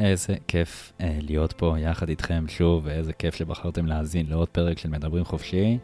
איזה 0.00 0.34
כיף 0.48 0.92
אה, 1.00 1.18
להיות 1.22 1.52
פה 1.52 1.76
יחד 1.78 2.08
איתכם 2.08 2.44
שוב, 2.48 2.82
ואיזה 2.86 3.12
כיף 3.12 3.34
שבחרתם 3.34 3.86
להאזין 3.86 4.26
לעוד 4.28 4.48
פרק 4.48 4.78
של 4.78 4.88
מדברים 4.88 5.24
חופשי. 5.24 5.78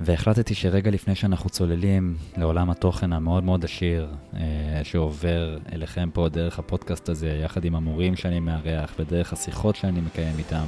והחלטתי 0.00 0.54
שרגע 0.54 0.90
לפני 0.90 1.14
שאנחנו 1.14 1.50
צוללים 1.50 2.16
לעולם 2.36 2.70
התוכן 2.70 3.12
המאוד 3.12 3.44
מאוד 3.44 3.64
עשיר 3.64 4.08
אה, 4.36 4.40
שעובר 4.82 5.58
אליכם 5.72 6.08
פה 6.12 6.28
דרך 6.28 6.58
הפודקאסט 6.58 7.08
הזה, 7.08 7.40
יחד 7.44 7.64
עם 7.64 7.74
המורים 7.74 8.16
שאני 8.16 8.40
מארח 8.40 8.94
ודרך 8.98 9.32
השיחות 9.32 9.76
שאני 9.76 10.00
מקיים 10.00 10.38
איתם, 10.38 10.64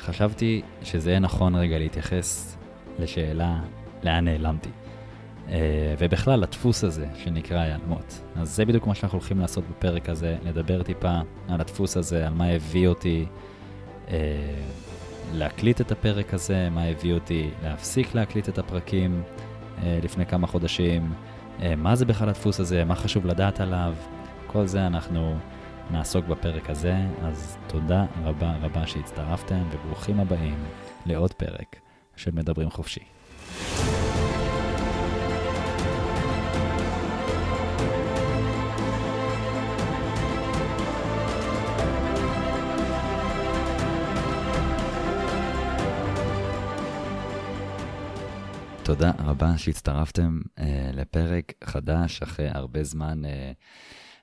חשבתי 0.00 0.62
שזה 0.82 1.10
יהיה 1.10 1.20
נכון 1.20 1.54
רגע 1.54 1.78
להתייחס 1.78 2.56
לשאלה 2.98 3.60
לאן 4.02 4.24
נעלמתי. 4.24 4.70
אה, 5.50 5.94
ובכלל, 5.98 6.42
הדפוס 6.42 6.84
הזה 6.84 7.06
שנקרא 7.16 7.58
היעלמות. 7.58 8.20
אז 8.36 8.56
זה 8.56 8.64
בדיוק 8.64 8.86
מה 8.86 8.94
שאנחנו 8.94 9.18
הולכים 9.18 9.40
לעשות 9.40 9.64
בפרק 9.70 10.08
הזה, 10.08 10.36
לדבר 10.44 10.82
טיפה 10.82 11.18
על 11.48 11.60
הדפוס 11.60 11.96
הזה, 11.96 12.26
על 12.26 12.34
מה 12.34 12.46
הביא 12.46 12.88
אותי 12.88 13.26
אה, 14.08 14.16
להקליט 15.32 15.80
את 15.80 15.92
הפרק 15.92 16.34
הזה, 16.34 16.70
מה 16.70 16.84
הביא 16.84 17.14
אותי 17.14 17.50
להפסיק 17.62 18.14
להקליט 18.14 18.48
את 18.48 18.58
הפרקים 18.58 19.22
אה, 19.82 19.98
לפני 20.02 20.26
כמה 20.26 20.46
חודשים, 20.46 21.12
מה 21.76 21.96
זה 21.96 22.04
בכלל 22.04 22.28
הדפוס 22.28 22.60
הזה, 22.60 22.84
מה 22.84 22.94
חשוב 22.94 23.26
לדעת 23.26 23.60
עליו, 23.60 23.94
כל 24.46 24.66
זה 24.66 24.86
אנחנו 24.86 25.36
נעסוק 25.90 26.26
בפרק 26.26 26.70
הזה, 26.70 26.96
אז 27.22 27.58
תודה 27.66 28.04
רבה 28.24 28.56
רבה 28.62 28.86
שהצטרפתם, 28.86 29.62
וברוכים 29.70 30.20
הבאים 30.20 30.58
לעוד 31.06 31.32
פרק 31.32 31.76
של 32.16 32.30
מדברים 32.34 32.70
חופשי. 32.70 33.17
תודה 48.88 49.12
רבה 49.18 49.58
שהצטרפתם 49.58 50.40
uh, 50.58 50.62
לפרק 50.92 51.52
חדש 51.64 52.22
אחרי 52.22 52.48
הרבה 52.48 52.84
זמן 52.84 53.22
uh, 53.24 53.28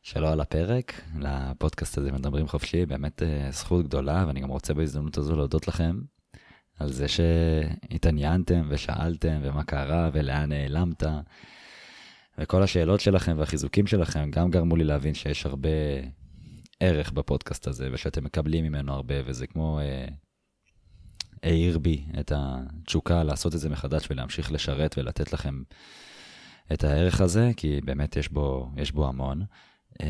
שלא 0.03 0.31
על 0.31 0.41
הפרק, 0.41 1.01
לפודקאסט 1.19 1.97
הזה 1.97 2.11
מדברים 2.11 2.47
חופשי, 2.47 2.85
באמת 2.85 3.21
uh, 3.21 3.51
זכות 3.51 3.85
גדולה, 3.85 4.23
ואני 4.27 4.39
גם 4.39 4.49
רוצה 4.49 4.73
בהזדמנות 4.73 5.17
הזו 5.17 5.35
להודות 5.35 5.67
לכם 5.67 5.99
על 6.79 6.91
זה 6.91 7.05
שהתעניינתם 7.07 8.67
ושאלתם 8.69 9.39
ומה 9.41 9.63
קרה 9.63 10.09
ולאן 10.13 10.49
נעלמת. 10.49 11.03
וכל 12.37 12.63
השאלות 12.63 12.99
שלכם 12.99 13.35
והחיזוקים 13.37 13.87
שלכם 13.87 14.31
גם 14.31 14.51
גרמו 14.51 14.75
לי 14.75 14.83
להבין 14.83 15.13
שיש 15.13 15.45
הרבה 15.45 15.69
ערך 16.79 17.11
בפודקאסט 17.11 17.67
הזה, 17.67 17.89
ושאתם 17.91 18.23
מקבלים 18.23 18.65
ממנו 18.65 18.93
הרבה, 18.93 19.15
וזה 19.25 19.47
כמו 19.47 19.79
uh, 19.79 20.24
העיר 21.43 21.79
בי 21.79 22.05
את 22.19 22.31
התשוקה 22.35 23.23
לעשות 23.23 23.55
את 23.55 23.59
זה 23.59 23.69
מחדש 23.69 24.07
ולהמשיך 24.11 24.51
לשרת 24.51 24.95
ולתת 24.97 25.33
לכם 25.33 25.63
את 26.73 26.83
הערך 26.83 27.21
הזה, 27.21 27.51
כי 27.57 27.81
באמת 27.81 28.15
יש 28.15 28.29
בו, 28.29 28.71
יש 28.77 28.91
בו 28.91 29.07
המון. 29.07 29.43
אה, 30.01 30.07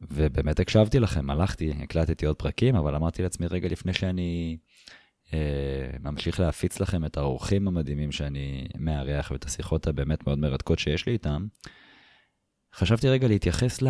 ובאמת 0.00 0.60
הקשבתי 0.60 1.00
לכם, 1.00 1.30
הלכתי, 1.30 1.72
הקלטתי 1.82 2.26
עוד 2.26 2.36
פרקים, 2.36 2.76
אבל 2.76 2.94
אמרתי 2.94 3.22
לעצמי 3.22 3.46
רגע 3.46 3.68
לפני 3.68 3.92
שאני 3.92 4.56
אה, 5.32 5.38
ממשיך 6.00 6.40
להפיץ 6.40 6.80
לכם 6.80 7.04
את 7.04 7.16
האורחים 7.16 7.68
המדהימים 7.68 8.12
שאני 8.12 8.68
מארח 8.78 9.30
ואת 9.30 9.44
השיחות 9.44 9.86
הבאמת 9.86 10.26
מאוד 10.26 10.38
מרתקות 10.38 10.78
שיש 10.78 11.06
לי 11.06 11.12
איתם, 11.12 11.46
חשבתי 12.74 13.08
רגע 13.08 13.28
להתייחס 13.28 13.82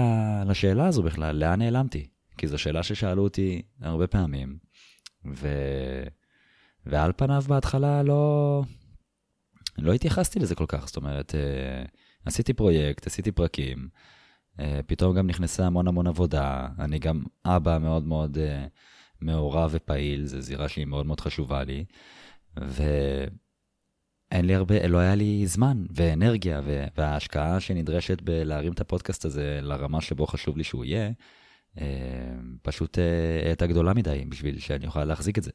לשאלה 0.47 0.87
הזו 0.87 1.03
בכלל, 1.03 1.37
לאן 1.37 1.63
נעלמתי? 1.63 2.09
כי 2.39 2.47
זו 2.47 2.59
שאלה 2.59 2.83
ששאלו 2.83 3.23
אותי 3.23 3.63
הרבה 3.81 4.07
פעמים, 4.07 4.59
ו... 5.27 5.49
ועל 6.87 7.13
פניו 7.17 7.43
בהתחלה 7.49 8.03
לא, 8.03 8.63
לא 9.79 9.93
התייחסתי 9.93 10.39
לזה 10.39 10.55
כל 10.55 10.65
כך, 10.69 10.87
זאת 10.87 10.97
אומרת, 10.97 11.35
אה, 11.35 11.85
עשיתי 12.25 12.53
פרויקט, 12.53 13.07
עשיתי 13.07 13.33
פרקים, 13.33 13.89
אה, 14.61 14.81
פתאום 14.87 15.17
גם 15.17 15.27
נכנסה 15.27 15.67
המון 15.67 15.89
המון 15.89 16.07
עבודה, 16.07 16.69
אני 16.79 16.99
גם 16.99 17.23
אבא 17.45 17.79
מאוד 17.79 18.07
מאוד 18.07 18.39
אה, 18.39 18.67
מעורב 19.21 19.71
ופעיל, 19.75 20.27
זו 20.27 20.41
זירה 20.41 20.69
שהיא 20.69 20.87
מאוד 20.87 21.07
מאוד 21.07 21.21
חשובה 21.21 21.65
לי, 21.65 21.85
ואין 22.57 24.45
לי 24.45 24.55
הרבה, 24.55 24.87
לא 24.87 24.99
היה 24.99 25.15
לי 25.15 25.47
זמן 25.47 25.85
ואנרגיה, 25.95 26.61
וההשקעה 26.97 27.61
שנדרשת 27.61 28.21
בלהרים 28.23 28.73
את 28.73 28.81
הפודקאסט 28.81 29.25
הזה 29.25 29.61
לרמה 29.63 30.01
שבו 30.01 30.27
חשוב 30.27 30.57
לי 30.57 30.65
שהוא 30.65 30.85
יהיה, 30.85 31.11
פשוט 32.63 32.99
הייתה 33.45 33.67
גדולה 33.67 33.95
מדי 33.95 34.25
בשביל 34.29 34.59
שאני 34.59 34.87
אוכל 34.87 35.05
להחזיק 35.05 35.39
את 35.39 35.43
זה. 35.43 35.51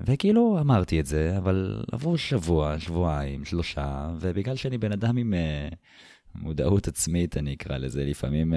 וכאילו 0.00 0.58
אמרתי 0.60 1.00
את 1.00 1.06
זה, 1.06 1.34
אבל 1.38 1.82
עברו 1.92 2.18
שבוע, 2.18 2.78
שבועיים, 2.78 3.44
שלושה, 3.44 4.10
ובגלל 4.20 4.56
שאני 4.56 4.78
בן 4.78 4.92
אדם 4.92 5.16
עם 5.16 5.34
uh, 5.34 5.74
מודעות 6.34 6.88
עצמית, 6.88 7.36
אני 7.36 7.54
אקרא 7.54 7.76
לזה, 7.78 8.04
לפעמים 8.04 8.52
uh, 8.52 8.56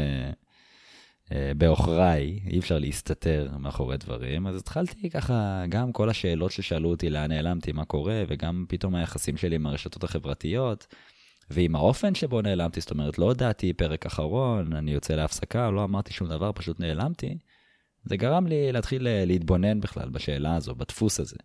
uh, 1.30 1.32
בעוכריי, 1.58 2.40
אי 2.48 2.60
אפשר 2.60 2.80
להסתתר 2.80 3.50
מאחורי 3.60 3.98
דברים, 3.98 4.48
אז 4.48 4.56
התחלתי 4.56 5.10
ככה, 5.10 5.64
גם 5.70 5.92
כל 5.92 6.10
השאלות 6.10 6.52
ששאלו 6.52 6.90
אותי 6.90 7.10
לאן 7.10 7.32
נעלמתי, 7.32 7.72
מה 7.72 7.86
קורה, 7.86 8.24
וגם 8.28 8.66
פתאום 8.70 8.96
היחסים 8.96 9.38
שלי 9.38 9.56
עם 9.56 9.68
הרשתות 9.68 10.04
החברתיות, 10.04 10.88
ועם 11.50 11.76
האופן 11.76 12.16
שבו 12.16 12.42
נעלמתי, 12.42 12.81
זאת 12.81 12.92
אומרת, 12.92 13.20
לא 13.20 13.26
הודעתי 13.26 13.74
פרק 13.74 14.06
אחרון, 14.06 14.74
אני 14.74 14.92
יוצא 14.92 15.16
להפסקה, 15.16 15.72
לא 15.72 15.84
אמרתי 15.84 16.14
שום 16.14 16.30
דבר, 16.30 16.52
פשוט 16.56 16.80
נעלמתי. 16.80 17.38
זה 18.04 18.18
גרם 18.18 18.48
לי 18.48 18.72
להתחיל 18.72 19.08
אה, 19.08 19.26
להתבונן 19.26 19.80
בכלל 19.80 20.09
בשאלה 20.09 20.56
הזו, 20.56 20.76
בדפוס 20.76 21.20
הזה. 21.20 21.38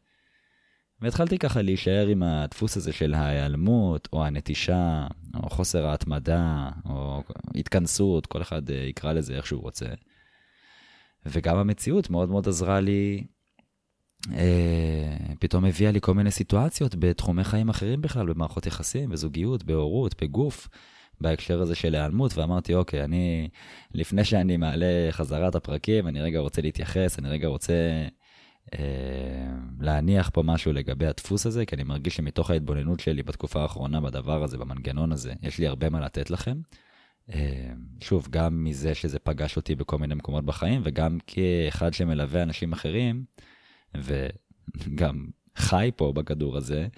והתחלתי 1.01 1.39
ככה 1.39 1.63
להישאר 1.63 2.07
עם 2.07 2.23
הדפוס 2.23 2.77
הזה 2.77 2.93
של 2.93 3.15
ההיעלמות, 3.15 4.09
או 4.13 4.25
הנטישה, 4.25 5.07
או 5.43 5.51
חוסר 5.51 5.87
ההתמדה, 5.87 6.69
או 6.85 7.23
התכנסות, 7.55 8.27
כל 8.27 8.43
אחד 8.43 8.71
אה, 8.71 8.77
יקרא 8.77 9.13
לזה 9.13 9.35
איך 9.35 9.47
שהוא 9.47 9.63
רוצה. 9.63 9.87
וגם 11.27 11.57
המציאות 11.57 12.11
מאוד 12.11 12.29
מאוד 12.29 12.49
עזרה 12.49 12.81
לי, 12.81 13.27
פתאום 15.41 15.65
הביאה 15.65 15.93
לי 15.93 16.01
כל 16.01 16.15
מיני 16.15 16.31
סיטואציות 16.31 16.95
בתחומי 16.99 17.45
חיים 17.45 17.69
אחרים 17.69 18.01
בכלל, 18.01 18.27
במערכות 18.27 18.67
יחסים, 18.67 19.11
בזוגיות, 19.11 19.65
בהורות, 19.65 20.23
בגוף. 20.23 20.69
בהקשר 21.21 21.61
הזה 21.61 21.75
של 21.75 21.95
היעלמות, 21.95 22.39
ואמרתי, 22.39 22.75
אוקיי, 22.75 23.05
אני, 23.05 23.49
לפני 23.95 24.25
שאני 24.25 24.57
מעלה 24.57 25.09
חזרה 25.11 25.49
את 25.49 25.55
הפרקים, 25.55 26.09
אני 26.09 26.21
רגע 26.21 26.39
רוצה 26.39 26.63
להתייחס, 26.63 27.19
אני 27.19 27.29
רגע 27.29 27.49
רוצה 27.49 27.73
אה, 28.75 28.79
להניח 29.81 30.31
פה 30.33 30.43
משהו 30.43 30.73
לגבי 30.73 31.07
הדפוס 31.07 31.47
הזה, 31.47 31.67
כי 31.67 31.77
אני 31.77 31.85
מרגיש 31.85 32.17
שמתוך 32.17 32.51
ההתבוננות 32.51 33.01
שלי 33.01 33.23
בתקופה 33.23 33.63
האחרונה 33.63 34.01
בדבר 34.01 34.43
הזה, 34.43 34.59
במנגנון 34.59 35.13
הזה, 35.13 35.33
יש 35.43 35.59
לי 35.59 35.67
הרבה 35.67 35.91
מה 35.91 36.01
לתת 36.01 36.31
לכם. 36.31 36.57
אה, 37.35 37.71
שוב, 38.01 38.29
גם 38.31 38.65
מזה 38.65 38.95
שזה 38.95 39.19
פגש 39.19 39.57
אותי 39.57 39.75
בכל 39.75 39.99
מיני 39.99 40.15
מקומות 40.15 40.45
בחיים, 40.45 40.81
וגם 40.85 41.19
כאחד 41.27 41.95
שמלווה 41.95 42.43
אנשים 42.43 42.73
אחרים, 42.73 43.25
וגם 43.97 45.27
חי 45.57 45.91
פה 45.97 46.13
בכדור 46.13 46.57
הזה, 46.57 46.89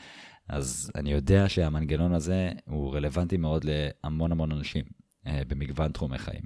אז 0.49 0.93
אני 0.95 1.12
יודע 1.12 1.49
שהמנגנון 1.49 2.15
הזה 2.15 2.51
הוא 2.67 2.95
רלוונטי 2.95 3.37
מאוד 3.37 3.65
להמון 3.65 4.33
המון 4.33 4.53
אנשים 4.53 4.84
אה, 5.27 5.43
במגוון 5.49 5.93
תחומי 5.93 6.19
חיים. 6.19 6.43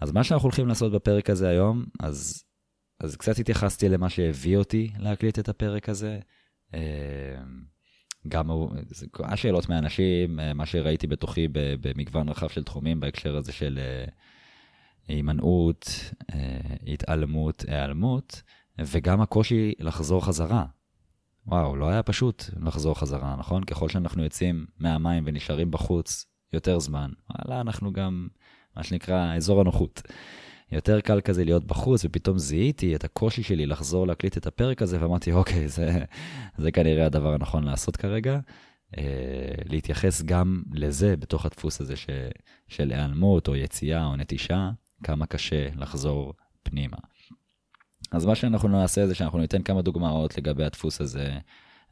אז 0.00 0.12
מה 0.12 0.24
שאנחנו 0.24 0.46
הולכים 0.46 0.68
לעשות 0.68 0.92
בפרק 0.92 1.30
הזה 1.30 1.48
היום, 1.48 1.84
אז, 2.00 2.44
אז 3.00 3.16
קצת 3.16 3.38
התייחסתי 3.38 3.88
למה 3.88 4.08
שהביא 4.08 4.56
אותי 4.56 4.90
להקליט 4.98 5.38
את 5.38 5.48
הפרק 5.48 5.88
הזה. 5.88 6.18
אה, 6.74 7.36
גם 8.28 8.50
השאלות 9.24 9.68
מאנשים, 9.68 10.40
אה, 10.40 10.54
מה 10.54 10.66
שראיתי 10.66 11.06
בתוכי 11.06 11.48
במגוון 11.52 12.28
רחב 12.28 12.48
של 12.48 12.64
תחומים 12.64 13.00
בהקשר 13.00 13.36
הזה 13.36 13.52
של 13.52 13.78
אה, 13.82 14.04
הימנעות, 15.08 15.90
אה, 16.34 16.60
התעלמות, 16.86 17.64
היעלמות, 17.68 18.42
וגם 18.86 19.20
הקושי 19.20 19.72
לחזור 19.78 20.24
חזרה. 20.24 20.64
וואו, 21.46 21.76
לא 21.76 21.88
היה 21.88 22.02
פשוט 22.02 22.44
לחזור 22.62 22.98
חזרה, 22.98 23.36
נכון? 23.38 23.64
ככל 23.64 23.88
שאנחנו 23.88 24.24
יוצאים 24.24 24.66
מהמים 24.78 25.22
ונשארים 25.26 25.70
בחוץ 25.70 26.26
יותר 26.52 26.78
זמן, 26.78 27.10
וואלה, 27.30 27.60
אנחנו 27.60 27.92
גם, 27.92 28.28
מה 28.76 28.82
שנקרא, 28.82 29.36
אזור 29.36 29.60
הנוחות. 29.60 30.02
יותר 30.72 31.00
קל 31.00 31.20
כזה 31.20 31.44
להיות 31.44 31.64
בחוץ, 31.64 32.04
ופתאום 32.04 32.38
זיהיתי 32.38 32.96
את 32.96 33.04
הקושי 33.04 33.42
שלי 33.42 33.66
לחזור 33.66 34.06
להקליט 34.06 34.36
את 34.36 34.46
הפרק 34.46 34.82
הזה, 34.82 35.02
ואמרתי, 35.02 35.32
אוקיי, 35.32 35.68
זה, 35.68 36.04
זה 36.58 36.70
כנראה 36.70 37.06
הדבר 37.06 37.34
הנכון 37.34 37.64
לעשות 37.64 37.96
כרגע. 37.96 38.40
אה, 38.98 39.04
להתייחס 39.64 40.22
גם 40.22 40.62
לזה 40.72 41.16
בתוך 41.16 41.46
הדפוס 41.46 41.80
הזה 41.80 41.96
ש, 41.96 42.06
של 42.68 42.90
היעלמות 42.90 43.48
או 43.48 43.56
יציאה 43.56 44.04
או 44.04 44.16
נטישה, 44.16 44.70
כמה 45.02 45.26
קשה 45.26 45.68
לחזור 45.76 46.34
פנימה. 46.62 46.96
אז 48.10 48.26
מה 48.26 48.34
שאנחנו 48.34 48.68
נעשה 48.68 49.06
זה 49.06 49.14
שאנחנו 49.14 49.38
ניתן 49.38 49.62
כמה 49.62 49.82
דוגמאות 49.82 50.38
לגבי 50.38 50.64
הדפוס 50.64 51.00
הזה, 51.00 51.38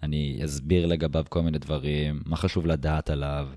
אני 0.03 0.41
אסביר 0.45 0.87
לגביו 0.87 1.25
כל 1.29 1.43
מיני 1.43 1.59
דברים, 1.59 2.23
מה 2.27 2.37
חשוב 2.37 2.67
לדעת 2.67 3.11
עליו, 3.11 3.49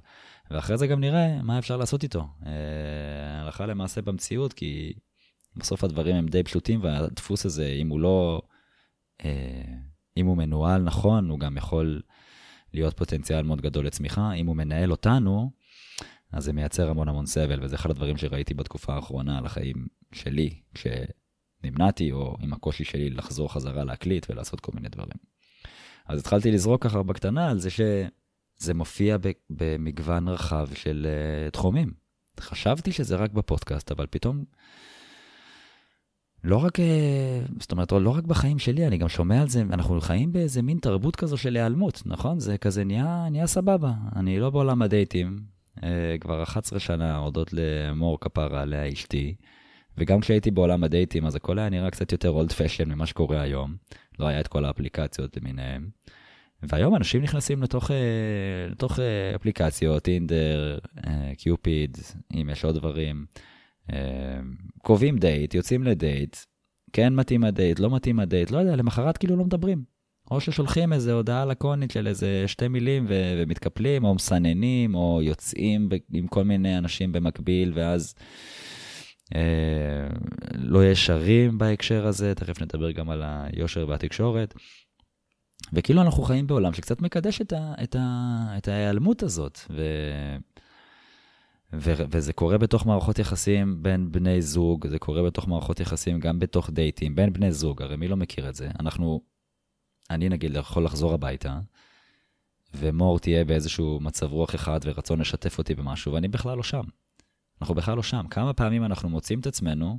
ואחרי 0.52 0.78
זה 0.78 0.88
גם 0.88 1.00
נראה 1.00 1.42
מה 1.42 1.60
אפשר 1.60 1.78
לעשות 1.78 2.04
איתו. 2.04 2.28
אה, 2.46 3.42
הלכה 3.42 3.66
למעשה 3.66 4.02
במציאות, 4.02 4.54
כי 4.54 4.94
בסוף 5.56 5.84
הדברים 5.84 6.16
הם 6.16 6.28
די 6.28 6.44
פשוטים, 6.44 6.84
והדפוס 6.84 7.46
הזה, 7.46 7.68
אם 7.82 7.90
הוא 7.90 8.00
לא, 8.00 8.42
אה, 9.26 9.64
אם 10.18 10.26
הוא 10.26 10.38
מנוהל 10.38 10.82
נכון, 10.82 11.30
הוא 11.30 11.40
גם 11.40 11.58
יכול 11.58 12.02
להיות 12.74 12.98
פוטנציאל 12.98 13.44
מאוד 13.44 13.62
גדול 13.62 13.86
לצמיחה. 13.86 14.34
אם 14.34 14.48
הוא 14.48 14.56
מנהל 14.56 14.92
אותנו, 14.92 15.52
אז 16.32 16.44
זה 16.44 16.54
מייצר 16.54 16.90
המון 16.90 17.10
המון 17.10 17.26
סבל, 17.26 17.64
וזה 17.64 17.76
אחד 17.76 17.90
הדברים 17.90 18.18
שראיתי 18.18 18.54
בתקופה 18.54 18.94
האחרונה 18.94 19.38
על 19.38 19.46
החיים 19.46 19.88
שלי, 20.12 20.62
כשנמנעתי, 21.70 22.12
או 22.12 22.38
עם 22.40 22.54
הקושי 22.54 22.84
שלי 22.84 23.10
לחזור 23.10 23.54
חזרה 23.54 23.84
להקליט 23.84 24.28
ולעשות 24.30 24.60
כל 24.60 24.72
מיני 24.76 24.90
דברים. 24.90 25.18
אז 26.08 26.20
התחלתי 26.20 26.52
לזרוק 26.52 26.84
ככה 26.84 27.04
בקטנה 27.04 27.50
על 27.50 27.60
זה 27.60 27.70
שזה 27.70 28.74
מופיע 28.74 29.18
במגוון 29.50 30.28
רחב 30.28 30.68
של 30.74 31.08
uh, 31.08 31.52
תחומים. 31.52 31.94
חשבתי 32.40 32.92
שזה 32.92 33.16
רק 33.16 33.32
בפודקאסט, 33.32 33.92
אבל 33.92 34.06
פתאום, 34.10 34.44
לא 36.44 36.58
רק, 36.58 36.80
uh, 36.80 36.82
זאת 37.60 37.72
אומרת, 37.72 37.92
לא 37.92 38.10
רק 38.10 38.24
בחיים 38.24 38.60
שלי, 38.60 38.88
אני 38.88 38.98
גם 38.98 39.10
שומע 39.10 39.42
על 39.42 39.50
זה, 39.50 39.62
אנחנו 39.62 40.02
חיים 40.02 40.32
באיזה 40.32 40.62
מין 40.62 40.78
תרבות 40.78 41.16
כזו 41.16 41.38
של 41.38 41.56
היעלמות, 41.56 42.04
נכון? 42.06 42.40
זה 42.40 42.58
כזה 42.58 42.84
נהיה, 42.84 43.28
נהיה 43.32 43.48
סבבה. 43.48 43.94
אני 44.16 44.40
לא 44.40 44.50
בעולם 44.50 44.82
הדייטים, 44.82 45.40
uh, 45.78 45.82
כבר 46.20 46.44
11 46.44 46.80
שנה, 46.80 47.18
הודות 47.18 47.50
למור 47.54 48.20
כפרה, 48.20 48.62
עליה 48.62 48.94
אשתי. 48.94 49.36
וגם 50.00 50.20
כשהייתי 50.20 50.52
בעולם 50.52 50.84
הדייטים, 50.84 51.26
אז 51.26 51.36
הכל 51.36 51.60
היה 51.60 51.70
נראה 51.70 51.92
קצת 51.92 52.12
יותר 52.12 52.30
old 52.30 52.52
fashion 52.52 52.90
ממה 52.92 53.06
שקורה 53.06 53.42
היום. 53.42 53.76
לא 54.20 54.28
היה 54.28 54.40
את 54.40 54.48
כל 54.48 54.66
האפליקציות 54.66 55.38
למיניהם. 55.38 55.90
והיום 56.64 56.96
אנשים 56.96 57.22
נכנסים 57.22 57.64
לתוך, 57.64 57.92
אה, 57.92 58.68
לתוך 58.72 59.00
אה, 59.00 59.36
אפליקציות, 59.36 60.08
טינדר, 60.08 60.78
אה, 61.08 61.32
קיופיד, 61.38 61.98
אם 62.34 62.50
יש 62.52 62.66
עוד 62.66 62.76
דברים, 62.76 63.26
קובעים 64.84 65.18
דייט, 65.18 65.54
יוצאים 65.54 65.84
לדייט, 65.84 66.38
כן 66.94 67.16
מתאים 67.16 67.44
הדייט, 67.44 67.80
לא 67.80 67.96
מתאים 67.96 68.20
הדייט, 68.20 68.52
לא 68.52 68.58
יודע, 68.58 68.76
למחרת 68.76 69.18
כאילו 69.18 69.36
לא 69.36 69.46
מדברים. 69.46 69.84
או 70.32 70.42
ששולחים 70.42 70.94
איזו 70.94 71.12
הודעה 71.12 71.46
לקונית 71.46 71.92
של 71.92 72.08
איזה 72.08 72.44
שתי 72.48 72.68
מילים 72.68 73.06
ו- 73.10 73.34
ומתקפלים, 73.38 74.04
או 74.04 74.14
מסננים, 74.14 74.96
או 74.96 75.20
יוצאים 75.24 75.90
ב- 75.90 75.96
עם 76.14 76.28
כל 76.28 76.44
מיני 76.44 76.78
אנשים 76.78 77.12
במקביל, 77.12 77.72
ואז 77.76 78.16
אה, 78.18 78.26
לא 80.56 80.86
ישרים 80.86 81.58
בהקשר 81.58 82.08
הזה, 82.08 82.36
תכף 82.36 82.62
נדבר 82.62 82.92
גם 82.92 83.10
על 83.10 83.24
היושר 83.26 83.86
והתקשורת. 83.90 84.54
וכאילו 85.74 86.02
אנחנו 86.02 86.24
חיים 86.24 86.48
בעולם 86.48 86.74
שקצת 86.74 87.02
מקדש 87.02 87.42
את, 87.42 87.54
ה, 87.54 87.74
את, 87.84 87.96
ה, 88.00 88.46
את 88.58 88.68
ההיעלמות 88.68 89.24
הזאת, 89.24 89.60
ו, 89.70 89.82
ו, 91.74 91.94
וזה 92.12 92.34
קורה 92.34 92.58
בתוך 92.58 92.86
מערכות 92.86 93.20
יחסים 93.20 93.84
בין 93.84 94.12
בני 94.12 94.42
זוג, 94.42 94.88
זה 94.88 95.00
קורה 95.00 95.24
בתוך 95.24 95.48
מערכות 95.48 95.80
יחסים 95.80 96.20
גם 96.20 96.40
בתוך 96.40 96.70
דייטים, 96.70 97.16
בין 97.16 97.34
בני 97.34 97.52
זוג, 97.52 97.82
הרי 97.82 97.96
מי 97.96 98.08
לא 98.08 98.18
מכיר 98.18 98.50
את 98.50 98.56
זה? 98.56 98.70
אנחנו, 98.80 99.22
אני 100.10 100.30
נגיד 100.30 100.56
יכול 100.56 100.86
לחזור 100.86 101.14
הביתה, 101.14 101.60
ומור 102.74 103.20
תהיה 103.20 103.46
באיזשהו 103.46 104.00
מצב 104.02 104.32
רוח 104.32 104.56
אחד 104.56 104.80
ורצון 104.84 105.22
לשתף 105.22 105.58
אותי 105.58 105.76
במשהו, 105.76 106.14
ואני 106.14 106.28
בכלל 106.28 106.58
לא 106.58 106.64
שם. 106.64 106.84
אנחנו 107.62 107.76
בכלל 107.76 107.96
לא 107.96 108.04
שם. 108.04 108.26
כמה 108.30 108.54
פעמים 108.54 108.86
אנחנו 108.86 109.10
מוצאים 109.10 109.40
את 109.40 109.48
עצמנו 109.48 109.98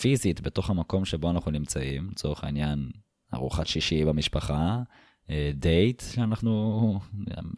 פיזית 0.00 0.40
בתוך 0.40 0.70
המקום 0.70 1.04
שבו 1.04 1.30
אנחנו 1.30 1.50
נמצאים, 1.50 2.08
לצורך 2.10 2.44
העניין, 2.44 2.90
ארוחת 3.34 3.66
שישי 3.66 4.04
במשפחה, 4.04 4.82
אה, 5.30 5.50
דייט, 5.54 6.02
שאנחנו 6.14 7.00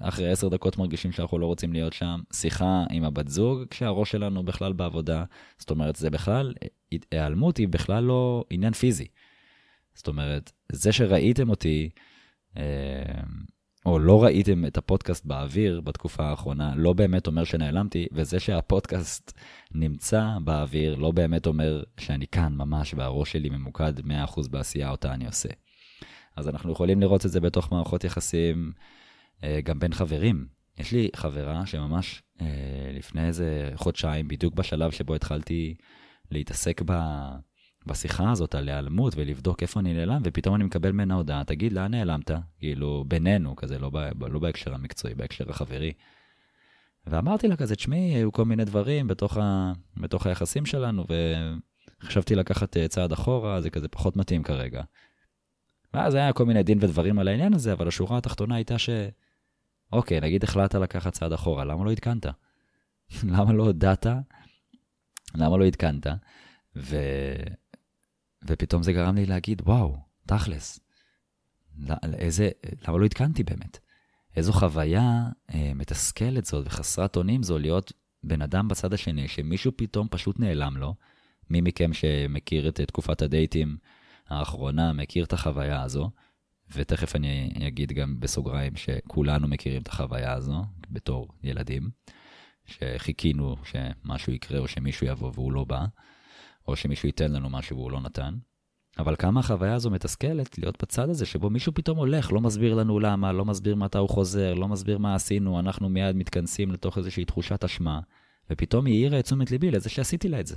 אחרי 0.00 0.30
עשר 0.30 0.48
דקות 0.48 0.78
מרגישים 0.78 1.12
שאנחנו 1.12 1.38
לא 1.38 1.46
רוצים 1.46 1.72
להיות 1.72 1.92
שם, 1.92 2.20
שיחה 2.32 2.84
עם 2.90 3.04
הבת 3.04 3.28
זוג, 3.28 3.64
כשהראש 3.70 4.10
שלנו 4.10 4.42
בכלל 4.42 4.72
בעבודה. 4.72 5.24
זאת 5.58 5.70
אומרת, 5.70 5.96
זה 5.96 6.10
בכלל, 6.10 6.54
היעלמות 7.10 7.56
היא 7.56 7.68
בכלל 7.68 8.04
לא 8.04 8.44
עניין 8.50 8.72
פיזי. 8.72 9.06
זאת 9.94 10.08
אומרת, 10.08 10.52
זה 10.72 10.92
שראיתם 10.92 11.50
אותי, 11.50 11.88
אה, 12.56 12.62
או 13.88 13.98
לא 13.98 14.24
ראיתם 14.24 14.66
את 14.66 14.76
הפודקאסט 14.76 15.26
באוויר 15.26 15.80
בתקופה 15.80 16.24
האחרונה, 16.24 16.72
לא 16.76 16.92
באמת 16.92 17.26
אומר 17.26 17.44
שנעלמתי, 17.44 18.06
וזה 18.12 18.40
שהפודקאסט 18.40 19.32
נמצא 19.74 20.28
באוויר 20.44 20.94
לא 20.94 21.10
באמת 21.10 21.46
אומר 21.46 21.82
שאני 22.00 22.26
כאן 22.26 22.54
ממש, 22.56 22.94
והראש 22.94 23.32
שלי 23.32 23.50
ממוקד 23.50 23.98
100% 23.98 24.02
בעשייה 24.50 24.90
אותה 24.90 25.14
אני 25.14 25.26
עושה. 25.26 25.48
אז 26.36 26.48
אנחנו 26.48 26.72
יכולים 26.72 27.00
לראות 27.00 27.26
את 27.26 27.30
זה 27.30 27.40
בתוך 27.40 27.72
מערכות 27.72 28.04
יחסים, 28.04 28.72
אה, 29.44 29.60
גם 29.64 29.78
בין 29.78 29.92
חברים. 29.92 30.46
יש 30.78 30.92
לי 30.92 31.08
חברה 31.16 31.66
שממש 31.66 32.22
אה, 32.40 32.46
לפני 32.92 33.26
איזה 33.26 33.70
חודשיים, 33.74 34.28
בדיוק 34.28 34.54
בשלב 34.54 34.90
שבו 34.90 35.14
התחלתי 35.14 35.74
להתעסק 36.30 36.82
ב... 36.86 36.92
בשיחה 37.88 38.30
הזאת 38.30 38.54
על 38.54 38.68
היעלמות 38.68 39.14
ולבדוק 39.16 39.62
איפה 39.62 39.80
אני 39.80 39.94
נעלם, 39.94 40.20
ופתאום 40.24 40.54
אני 40.54 40.64
מקבל 40.64 40.92
ממנה 40.92 41.14
הודעה, 41.14 41.44
תגיד, 41.44 41.72
לאן 41.72 41.90
נעלמת? 41.90 42.30
כאילו, 42.58 43.04
בינינו, 43.08 43.56
כזה, 43.56 43.78
לא, 43.78 43.90
ב, 43.90 44.24
לא 44.24 44.38
בהקשר 44.38 44.74
המקצועי, 44.74 45.14
בהקשר 45.14 45.50
החברי. 45.50 45.92
ואמרתי 47.06 47.48
לה 47.48 47.56
כזה, 47.56 47.76
תשמעי, 47.76 48.14
היו 48.14 48.32
כל 48.32 48.44
מיני 48.44 48.64
דברים 48.64 49.08
בתוך, 49.08 49.36
ה, 49.36 49.72
בתוך 49.96 50.26
היחסים 50.26 50.66
שלנו, 50.66 51.04
וחשבתי 52.02 52.34
לקחת 52.34 52.76
אה, 52.76 52.88
צעד 52.88 53.12
אחורה, 53.12 53.60
זה 53.60 53.70
כזה 53.70 53.88
פחות 53.88 54.16
מתאים 54.16 54.42
כרגע. 54.42 54.82
ואז 55.94 56.14
היה 56.14 56.32
כל 56.32 56.46
מיני 56.46 56.62
דין 56.62 56.78
ודברים 56.80 57.18
על 57.18 57.28
העניין 57.28 57.54
הזה, 57.54 57.72
אבל 57.72 57.88
השורה 57.88 58.18
התחתונה 58.18 58.54
הייתה 58.54 58.78
ש... 58.78 58.90
אוקיי, 59.92 60.20
נגיד 60.20 60.44
החלטת 60.44 60.74
לקחת 60.74 61.12
צעד 61.12 61.32
אחורה, 61.32 61.64
למה 61.64 61.84
לא 61.84 61.92
עדכנת? 61.92 62.26
למה 63.34 63.52
לא 63.52 63.62
הודעת? 63.62 64.06
למה 65.34 65.56
לא 65.56 65.66
עדכנת? 65.66 66.06
ו... 66.76 66.96
ופתאום 68.44 68.82
זה 68.82 68.92
גרם 68.92 69.14
לי 69.14 69.26
להגיד, 69.26 69.62
וואו, 69.64 69.96
תכלס, 70.26 70.80
איזה, 72.12 72.50
למה 72.88 72.98
לא 72.98 73.04
עדכנתי 73.04 73.42
באמת? 73.42 73.78
איזו 74.36 74.52
חוויה 74.52 75.28
אה, 75.54 75.72
מתסכלת 75.74 76.44
זאת 76.44 76.66
וחסרת 76.66 77.16
אונים 77.16 77.42
זו 77.42 77.58
להיות 77.58 77.92
בן 78.24 78.42
אדם 78.42 78.68
בצד 78.68 78.92
השני, 78.92 79.28
שמישהו 79.28 79.72
פתאום 79.76 80.08
פשוט 80.10 80.40
נעלם 80.40 80.76
לו. 80.76 80.94
מי 81.50 81.60
מכם 81.60 81.92
שמכיר 81.92 82.68
את 82.68 82.80
תקופת 82.80 83.22
הדייטים 83.22 83.76
האחרונה, 84.28 84.92
מכיר 84.92 85.24
את 85.24 85.32
החוויה 85.32 85.82
הזו, 85.82 86.10
ותכף 86.72 87.16
אני 87.16 87.64
אגיד 87.66 87.92
גם 87.92 88.20
בסוגריים 88.20 88.76
שכולנו 88.76 89.48
מכירים 89.48 89.82
את 89.82 89.88
החוויה 89.88 90.32
הזו 90.32 90.64
בתור 90.90 91.28
ילדים, 91.42 91.90
שחיכינו 92.66 93.56
שמשהו 93.64 94.32
יקרה 94.32 94.58
או 94.58 94.68
שמישהו 94.68 95.06
יבוא 95.06 95.30
והוא 95.34 95.52
לא 95.52 95.64
בא. 95.64 95.84
או 96.68 96.76
שמישהו 96.76 97.06
ייתן 97.06 97.32
לנו 97.32 97.50
משהו 97.50 97.76
והוא 97.76 97.90
לא 97.90 98.00
נתן. 98.00 98.34
אבל 98.98 99.16
כמה 99.16 99.40
החוויה 99.40 99.74
הזו 99.74 99.90
מתסכלת 99.90 100.58
להיות 100.58 100.82
בצד 100.82 101.10
הזה 101.10 101.26
שבו 101.26 101.50
מישהו 101.50 101.74
פתאום 101.74 101.98
הולך, 101.98 102.32
לא 102.32 102.40
מסביר 102.40 102.74
לנו 102.74 103.00
למה, 103.00 103.32
לא 103.32 103.44
מסביר 103.44 103.76
מתי 103.76 103.98
הוא 103.98 104.08
חוזר, 104.08 104.54
לא 104.54 104.68
מסביר 104.68 104.98
מה 104.98 105.14
עשינו, 105.14 105.60
אנחנו 105.60 105.88
מיד 105.88 106.16
מתכנסים 106.16 106.72
לתוך 106.72 106.98
איזושהי 106.98 107.24
תחושת 107.24 107.64
אשמה, 107.64 108.00
ופתאום 108.50 108.86
היא 108.86 108.94
העירה 108.94 109.18
את 109.18 109.24
תשומת 109.24 109.50
ליבי 109.50 109.70
לזה 109.70 109.88
שעשיתי 109.88 110.28
לה 110.28 110.40
את 110.40 110.46
זה. 110.46 110.56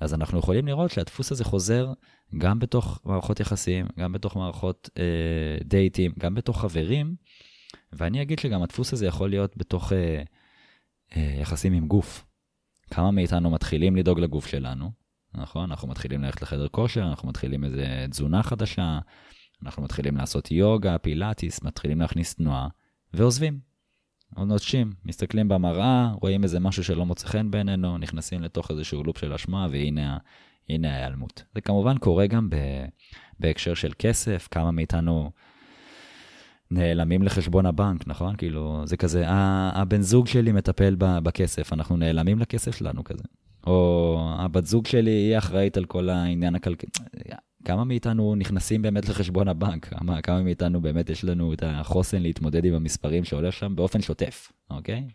אז 0.00 0.14
אנחנו 0.14 0.38
יכולים 0.38 0.66
לראות 0.66 0.90
שהדפוס 0.90 1.32
הזה 1.32 1.44
חוזר 1.44 1.92
גם 2.38 2.58
בתוך 2.58 3.00
מערכות 3.04 3.40
יחסים, 3.40 3.86
גם 3.98 4.12
בתוך 4.12 4.36
מערכות 4.36 4.90
אה, 4.98 5.58
דייטים, 5.64 6.12
גם 6.18 6.34
בתוך 6.34 6.60
חברים, 6.60 7.14
ואני 7.92 8.22
אגיד 8.22 8.38
שגם 8.38 8.62
הדפוס 8.62 8.92
הזה 8.92 9.06
יכול 9.06 9.30
להיות 9.30 9.56
בתוך 9.56 9.92
אה, 9.92 10.22
אה, 11.16 11.38
יחסים 11.40 11.72
עם 11.72 11.88
גוף. 11.88 12.24
כמה 12.90 13.10
מאיתנו 13.10 13.50
מתחילים 13.50 13.96
לדאוג 13.96 14.20
לגוף 14.20 14.46
שלנו, 14.46 14.90
נכון? 15.34 15.70
אנחנו 15.70 15.88
מתחילים 15.88 16.22
ללכת 16.22 16.42
לחדר 16.42 16.68
כושר, 16.68 17.02
אנחנו 17.02 17.28
מתחילים 17.28 17.64
איזה 17.64 18.06
תזונה 18.10 18.42
חדשה, 18.42 18.98
אנחנו 19.64 19.82
מתחילים 19.82 20.16
לעשות 20.16 20.50
יוגה, 20.50 20.98
פילאטיס, 20.98 21.62
מתחילים 21.62 22.00
להכניס 22.00 22.34
תנועה, 22.34 22.68
ועוזבים. 23.14 23.60
נוטשים, 24.36 24.92
מסתכלים 25.04 25.48
במראה, 25.48 26.12
רואים 26.20 26.42
איזה 26.42 26.60
משהו 26.60 26.84
שלא 26.84 27.06
מוצא 27.06 27.26
חן 27.26 27.50
בעינינו, 27.50 27.98
נכנסים 27.98 28.42
לתוך 28.42 28.70
איזשהו 28.70 29.04
לופ 29.04 29.18
של 29.18 29.32
אשמה, 29.32 29.66
והנה 29.70 30.18
הנה 30.68 30.94
ההיעלמות. 30.94 31.42
זה 31.54 31.60
כמובן 31.60 31.98
קורה 31.98 32.26
גם 32.26 32.50
ב, 32.50 32.56
בהקשר 33.38 33.74
של 33.74 33.92
כסף, 33.98 34.48
כמה 34.50 34.70
מאיתנו 34.70 35.30
נעלמים 36.70 37.22
לחשבון 37.22 37.66
הבנק, 37.66 38.06
נכון? 38.06 38.36
כאילו, 38.36 38.82
זה 38.84 38.96
כזה, 38.96 39.24
הבן 39.28 40.00
זוג 40.00 40.26
שלי 40.26 40.52
מטפל 40.52 40.94
בכסף, 40.98 41.72
אנחנו 41.72 41.96
נעלמים 41.96 42.38
לכסף 42.38 42.76
שלנו 42.76 43.04
כזה. 43.04 43.24
או 43.66 44.18
הבת 44.38 44.66
זוג 44.66 44.86
שלי 44.86 45.10
היא 45.10 45.38
אחראית 45.38 45.76
על 45.76 45.84
כל 45.84 46.08
העניין 46.08 46.54
הכלכלי. 46.54 46.90
כמה 47.64 47.84
מאיתנו 47.84 48.34
נכנסים 48.34 48.82
באמת 48.82 49.08
לחשבון 49.08 49.48
הבנק? 49.48 49.86
כמה, 49.86 50.22
כמה 50.22 50.42
מאיתנו 50.42 50.80
באמת 50.80 51.10
יש 51.10 51.24
לנו 51.24 51.52
את 51.52 51.62
החוסן 51.66 52.22
להתמודד 52.22 52.64
עם 52.64 52.74
המספרים 52.74 53.24
שעולה 53.24 53.52
שם 53.52 53.76
באופן 53.76 54.02
שוטף, 54.02 54.52
אוקיי? 54.70 55.08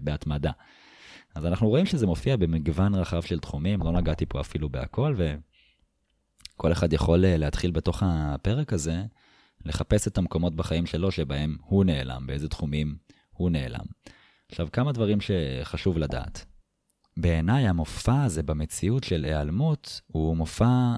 בהתמדה. 0.00 0.50
אז 1.34 1.46
אנחנו 1.46 1.68
רואים 1.68 1.86
שזה 1.86 2.06
מופיע 2.06 2.36
במגוון 2.36 2.94
רחב 2.94 3.22
של 3.22 3.38
תחומים, 3.38 3.80
לא 3.82 3.92
נגעתי 3.92 4.26
פה 4.26 4.40
אפילו 4.40 4.68
בהכל, 4.68 5.14
וכל 6.56 6.72
אחד 6.72 6.92
יכול 6.92 7.24
אה, 7.24 7.36
להתחיל 7.36 7.70
בתוך 7.70 8.02
הפרק 8.06 8.72
הזה 8.72 9.02
לחפש 9.64 10.08
את 10.08 10.18
המקומות 10.18 10.54
בחיים 10.54 10.86
שלו 10.86 11.10
שבהם 11.10 11.56
הוא 11.60 11.84
נעלם, 11.84 12.26
באיזה 12.26 12.48
תחומים 12.48 12.96
הוא 13.30 13.50
נעלם. 13.50 13.84
עכשיו, 14.48 14.68
כמה 14.72 14.92
דברים 14.92 15.18
שחשוב 15.20 15.98
לדעת. 15.98 16.44
בעיניי 17.16 17.68
המופע 17.68 18.22
הזה 18.22 18.42
במציאות 18.42 19.04
של 19.04 19.24
היעלמות 19.24 20.00
הוא 20.06 20.36
מופע 20.36 20.94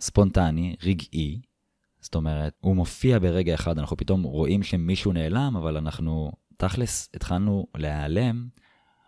ספונטני, 0.00 0.76
רגעי. 0.82 1.40
זאת 2.00 2.14
אומרת, 2.14 2.54
הוא 2.60 2.76
מופיע 2.76 3.18
ברגע 3.18 3.54
אחד, 3.54 3.78
אנחנו 3.78 3.96
פתאום 3.96 4.22
רואים 4.22 4.62
שמישהו 4.62 5.12
נעלם, 5.12 5.56
אבל 5.56 5.76
אנחנו 5.76 6.32
תכלס 6.56 7.08
התחלנו 7.14 7.66
להיעלם, 7.76 8.48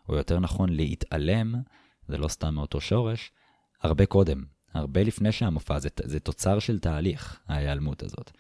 או 0.09 0.17
יותר 0.17 0.41
נכון 0.41 0.73
להתעלם, 0.73 1.55
זה 2.09 2.19
לא 2.19 2.29
סתם 2.29 2.55
מאותו 2.55 2.81
שורש, 2.81 3.33
הרבה 3.83 4.07
קודם, 4.07 4.45
הרבה 4.75 5.03
לפני 5.03 5.33
שהמופע, 5.33 5.79
זה, 5.79 5.89
זה 6.05 6.21
תוצר 6.21 6.59
של 6.59 6.79
תהליך, 6.79 7.41
ההיעלמות 7.49 8.03
הזאת. 8.03 8.31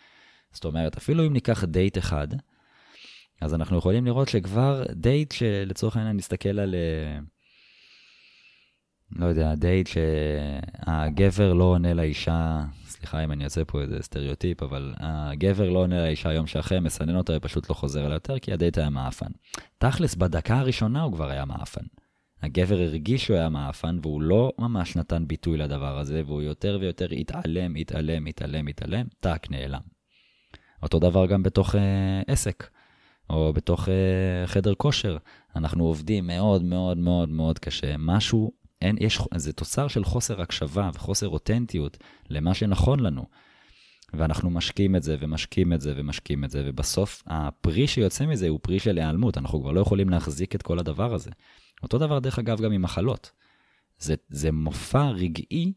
זאת 0.55 0.65
אומרת, 0.65 0.97
אפילו 0.97 1.27
אם 1.27 1.33
ניקח 1.33 1.65
דייט 1.65 1.99
אחד, 1.99 2.29
אז 3.41 3.55
אנחנו 3.55 3.79
יכולים 3.79 4.07
לראות 4.07 4.29
שכבר 4.29 4.85
דייט 4.93 5.33
שלצורך 5.33 5.97
העניין 5.97 6.17
נסתכל 6.17 6.59
על, 6.59 6.75
אה, 6.75 7.19
לא 9.13 9.27
יודע, 9.27 9.55
דייט 9.55 9.87
שהגבר 9.87 11.53
לא 11.53 11.65
עונה 11.65 11.95
לאישה, 11.95 12.65
סליחה 12.87 13.25
אם 13.25 13.33
אני 13.33 13.45
יוצא 13.45 13.63
פה 13.67 13.81
איזה 13.83 14.03
סטריאוטיפ, 14.03 14.63
אבל 14.63 14.95
הגבר 14.99 15.71
לא 15.71 15.79
עונה 15.79 16.03
לאישה 16.03 16.33
יום 16.33 16.47
שאחרי, 16.47 16.81
מסנן 16.81 17.17
אותה 17.17 17.33
ופשוט 17.37 17.71
לא 17.71 17.75
חוזר 17.75 18.07
אליה 18.07 18.15
יותר, 18.15 18.39
כי 18.39 18.53
הדייט 18.53 18.79
היה 18.79 18.91
מעפן. 18.91 19.31
תכלס, 19.79 20.15
בדקה 20.15 20.59
הראשונה 20.59 21.03
הוא 21.03 21.13
כבר 21.13 21.31
היה 21.31 21.45
מעפן. 21.45 21.85
הגבר 22.43 22.81
הרגיש 22.81 23.25
שהוא 23.25 23.37
היה 23.37 23.49
מעפן, 23.49 23.99
והוא 24.03 24.23
לא 24.23 24.53
ממש 24.59 24.97
נתן 24.97 25.25
ביטוי 25.27 25.57
לדבר 25.57 25.99
הזה, 25.99 26.23
והוא 26.27 26.43
יותר 26.43 26.79
ויותר 26.81 27.07
התעלם, 27.11 27.75
התעלם, 27.75 28.27
התעלם, 28.27 28.67
התעלם, 28.67 29.07
טאק, 29.21 29.51
נעלם. 29.51 29.94
אותו 30.85 30.99
דבר 30.99 31.27
גם 31.27 31.43
בתוך 31.43 31.75
אה, 31.75 32.23
עסק, 32.27 32.69
או 33.31 33.53
בתוך 33.53 33.89
אה, 33.89 34.47
חדר 34.47 34.75
כושר. 34.75 35.17
אנחנו 35.57 35.85
עובדים 35.85 36.27
מאוד 36.27 36.65
מאוד 36.65 36.99
מאוד 36.99 37.29
מאוד 37.29 37.59
קשה. 37.59 37.95
משהו, 37.99 38.53
אין, 38.83 38.97
יש, 39.01 39.19
זה 39.37 39.53
תוצר 39.53 39.89
של 39.89 40.05
חוסר 40.05 40.41
הקשבה 40.43 40.91
וחוסר 40.95 41.29
אותנטיות 41.29 41.99
למה 42.31 42.55
שנכון 42.55 43.01
לנו. 43.01 43.25
ואנחנו 44.15 44.51
משקיעים 44.51 44.97
את 44.97 45.03
זה 45.03 45.17
ומשקיעים 45.21 45.73
את 45.73 45.81
זה 45.81 45.95
ומשקיעים 45.97 46.45
את 46.45 46.51
זה, 46.51 46.63
ובסוף 46.67 47.23
הפרי 47.27 47.87
שיוצא 47.87 48.27
מזה 48.27 48.49
הוא 48.49 48.59
פרי 48.63 48.79
של 48.79 48.99
היעלמות, 48.99 49.39
אנחנו 49.39 49.61
כבר 49.61 49.73
לא 49.73 49.81
יכולים 49.81 50.11
להחזיק 50.11 50.55
את 50.55 50.63
כל 50.63 50.79
הדבר 50.79 51.15
הזה. 51.15 51.31
אותו 51.83 51.99
דבר, 51.99 52.19
דרך 52.19 52.39
אגב, 52.39 52.61
גם 52.61 52.73
עם 52.73 52.83
מחלות. 52.83 53.31
זה, 53.99 54.15
זה 54.29 54.53
מופע 54.53 55.11
רגעי, 55.11 55.73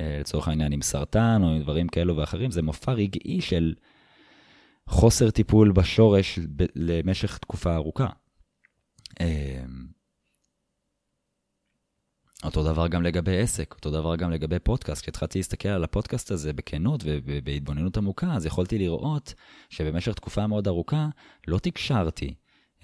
אה, 0.00 0.16
לצורך 0.20 0.48
העניין 0.48 0.72
עם 0.72 0.82
סרטן 0.82 1.40
או 1.44 1.48
עם 1.48 1.62
דברים 1.62 1.88
כאלו 1.88 2.16
ואחרים, 2.16 2.50
זה 2.50 2.62
מופע 2.62 2.92
רגעי 2.92 3.40
של 3.40 3.74
חוסר 4.88 5.30
טיפול 5.30 5.72
בשורש 5.72 6.38
ב- 6.38 6.64
למשך 6.74 7.38
תקופה 7.38 7.74
ארוכה. 7.74 8.08
אה, 9.20 9.64
אותו 12.44 12.64
דבר 12.64 12.88
גם 12.88 13.02
לגבי 13.02 13.38
עסק, 13.38 13.74
אותו 13.74 13.90
דבר 13.90 14.16
גם 14.16 14.30
לגבי 14.30 14.58
פודקאסט. 14.58 15.02
כשהתחלתי 15.02 15.38
להסתכל 15.38 15.68
על 15.68 15.84
הפודקאסט 15.84 16.30
הזה 16.30 16.52
בכנות 16.52 17.00
ובהתבוננות 17.06 17.96
עמוקה, 17.96 18.32
אז 18.32 18.46
יכולתי 18.46 18.78
לראות 18.78 19.34
שבמשך 19.70 20.14
תקופה 20.14 20.46
מאוד 20.46 20.68
ארוכה 20.68 21.08
לא 21.48 21.58
תקשרתי 21.58 22.34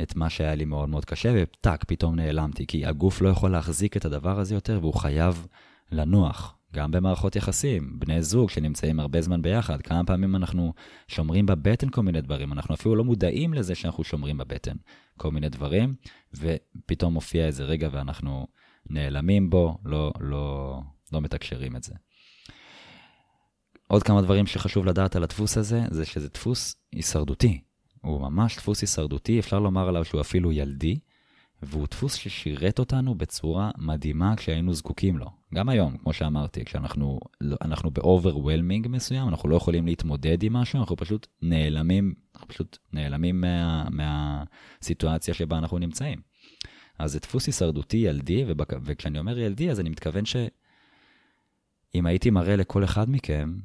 את 0.02 0.16
מה 0.16 0.30
שהיה 0.30 0.54
לי 0.54 0.64
מאוד 0.64 0.88
מאוד 0.88 1.04
קשה, 1.04 1.32
וטאק, 1.36 1.84
פתאום 1.84 2.16
נעלמתי, 2.16 2.66
כי 2.66 2.86
הגוף 2.86 3.20
לא 3.20 3.28
יכול 3.28 3.50
להחזיק 3.50 3.96
את 3.96 4.04
הדבר 4.04 4.40
הזה 4.40 4.54
יותר, 4.54 4.78
והוא 4.82 4.94
חייב 4.94 5.46
לנוח. 5.92 6.57
גם 6.74 6.90
במערכות 6.90 7.36
יחסים, 7.36 7.98
בני 7.98 8.22
זוג 8.22 8.50
שנמצאים 8.50 9.00
הרבה 9.00 9.20
זמן 9.20 9.42
ביחד, 9.42 9.82
כמה 9.82 10.04
פעמים 10.04 10.36
אנחנו 10.36 10.72
שומרים 11.08 11.46
בבטן 11.46 11.90
כל 11.90 12.02
מיני 12.02 12.20
דברים, 12.20 12.52
אנחנו 12.52 12.74
אפילו 12.74 12.96
לא 12.96 13.04
מודעים 13.04 13.54
לזה 13.54 13.74
שאנחנו 13.74 14.04
שומרים 14.04 14.38
בבטן 14.38 14.76
כל 15.16 15.30
מיני 15.30 15.48
דברים, 15.48 15.94
ופתאום 16.34 17.14
מופיע 17.14 17.46
איזה 17.46 17.64
רגע 17.64 17.88
ואנחנו 17.92 18.46
נעלמים 18.90 19.50
בו, 19.50 19.78
לא, 19.84 20.12
לא, 20.20 20.80
לא 21.12 21.20
מתקשרים 21.20 21.76
את 21.76 21.82
זה. 21.82 21.94
עוד 23.86 24.02
כמה 24.02 24.22
דברים 24.22 24.46
שחשוב 24.46 24.86
לדעת 24.86 25.16
על 25.16 25.22
הדפוס 25.22 25.58
הזה, 25.58 25.82
זה 25.90 26.04
שזה 26.06 26.28
דפוס 26.28 26.76
הישרדותי. 26.92 27.60
הוא 28.00 28.20
ממש 28.20 28.56
דפוס 28.56 28.80
הישרדותי, 28.80 29.38
אפשר 29.38 29.58
לומר 29.58 29.88
עליו 29.88 30.04
שהוא 30.04 30.20
אפילו 30.20 30.52
ילדי, 30.52 30.98
והוא 31.62 31.86
דפוס 31.90 32.14
ששירת 32.14 32.78
אותנו 32.78 33.14
בצורה 33.14 33.70
מדהימה 33.78 34.36
כשהיינו 34.36 34.74
זקוקים 34.74 35.18
לו. 35.18 35.26
גם 35.54 35.68
היום, 35.68 35.96
כמו 35.96 36.12
שאמרתי, 36.12 36.64
כשאנחנו 36.64 37.20
לא, 37.40 37.56
אנחנו 37.62 37.90
ב 37.90 37.98
overwhelming 37.98 38.86
מסוים, 38.90 39.28
אנחנו 39.28 39.48
לא 39.48 39.56
יכולים 39.56 39.86
להתמודד 39.86 40.42
עם 40.42 40.52
משהו, 40.52 40.80
אנחנו 40.80 40.96
פשוט 40.96 41.26
נעלמים, 41.42 42.14
אנחנו 42.34 42.48
פשוט 42.48 42.78
נעלמים 42.92 43.40
מה, 43.40 43.88
מהסיטואציה 43.90 45.34
שבה 45.34 45.58
אנחנו 45.58 45.78
נמצאים. 45.78 46.20
אז 46.98 47.12
זה 47.12 47.18
דפוס 47.18 47.46
הישרדותי 47.46 47.96
ילדי, 47.96 48.44
ובק... 48.46 48.72
וכשאני 48.82 49.18
אומר 49.18 49.38
ילדי, 49.38 49.70
אז 49.70 49.80
אני 49.80 49.88
מתכוון 49.88 50.24
שאם 50.24 52.06
הייתי 52.06 52.30
מראה 52.30 52.56
לכל 52.56 52.84
אחד 52.84 53.10
מכם 53.10 53.58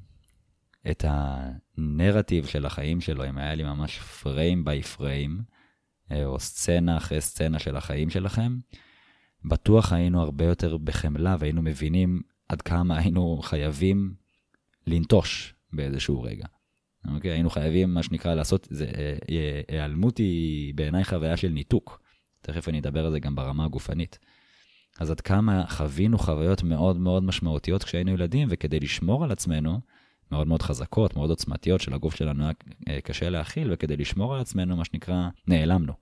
את 0.92 1.06
הנרטיב 1.08 2.46
של 2.46 2.66
החיים 2.66 3.02
שלו, 3.02 3.30
אם 3.30 3.38
היה 3.38 3.56
לי 3.56 3.64
ממש 3.64 4.00
frame 4.00 4.66
by 4.66 4.84
frame, 4.84 5.42
או 6.12 6.40
סצנה 6.40 6.98
אחרי 6.98 7.22
סצנה 7.22 7.60
של 7.60 7.76
החיים 7.76 8.10
שלכם, 8.10 8.58
בטוח 9.46 9.94
היינו 9.94 10.22
הרבה 10.22 10.46
יותר 10.46 10.78
בחמלה 10.78 11.36
והיינו 11.40 11.62
מבינים 11.62 12.22
עד 12.50 12.62
כמה 12.62 12.98
היינו 12.98 13.40
חייבים 13.44 14.14
לנטוש 14.88 15.54
באיזשהו 15.74 16.22
רגע. 16.22 16.46
אוקיי? 17.16 17.32
היינו 17.32 17.50
חייבים, 17.50 17.94
מה 17.94 18.04
שנקרא, 18.04 18.34
לעשות, 18.34 18.68
אה, 18.82 19.16
אה, 19.30 19.62
היעלמות 19.68 20.18
היא 20.18 20.74
בעיניי 20.76 21.04
חוויה 21.04 21.38
של 21.38 21.50
ניתוק. 21.50 22.02
תכף 22.42 22.70
אני 22.70 22.80
אדבר 22.80 23.06
על 23.06 23.12
זה 23.12 23.20
גם 23.20 23.36
ברמה 23.36 23.66
הגופנית. 23.66 24.20
אז 25.00 25.12
עד 25.12 25.22
כמה 25.22 25.66
חווינו 25.70 26.18
חוויות 26.18 26.64
מאוד 26.64 26.98
מאוד 26.98 27.24
משמעותיות 27.24 27.84
כשהיינו 27.84 28.12
ילדים, 28.12 28.48
וכדי 28.52 28.80
לשמור 28.80 29.24
על 29.24 29.32
עצמנו, 29.32 29.80
מאוד 30.34 30.48
מאוד 30.48 30.62
חזקות, 30.62 31.16
מאוד 31.16 31.30
עוצמתיות, 31.30 31.82
של 31.82 31.94
הגוף 31.94 32.16
שלנו 32.16 32.44
היה 32.44 32.54
אה, 32.90 33.02
קשה 33.02 33.30
להכיל, 33.30 33.74
וכדי 33.74 33.98
לשמור 33.98 34.36
על 34.36 34.42
עצמנו, 34.42 34.78
מה 34.78 34.86
שנקרא, 34.86 35.30
נעלמנו. 35.48 35.94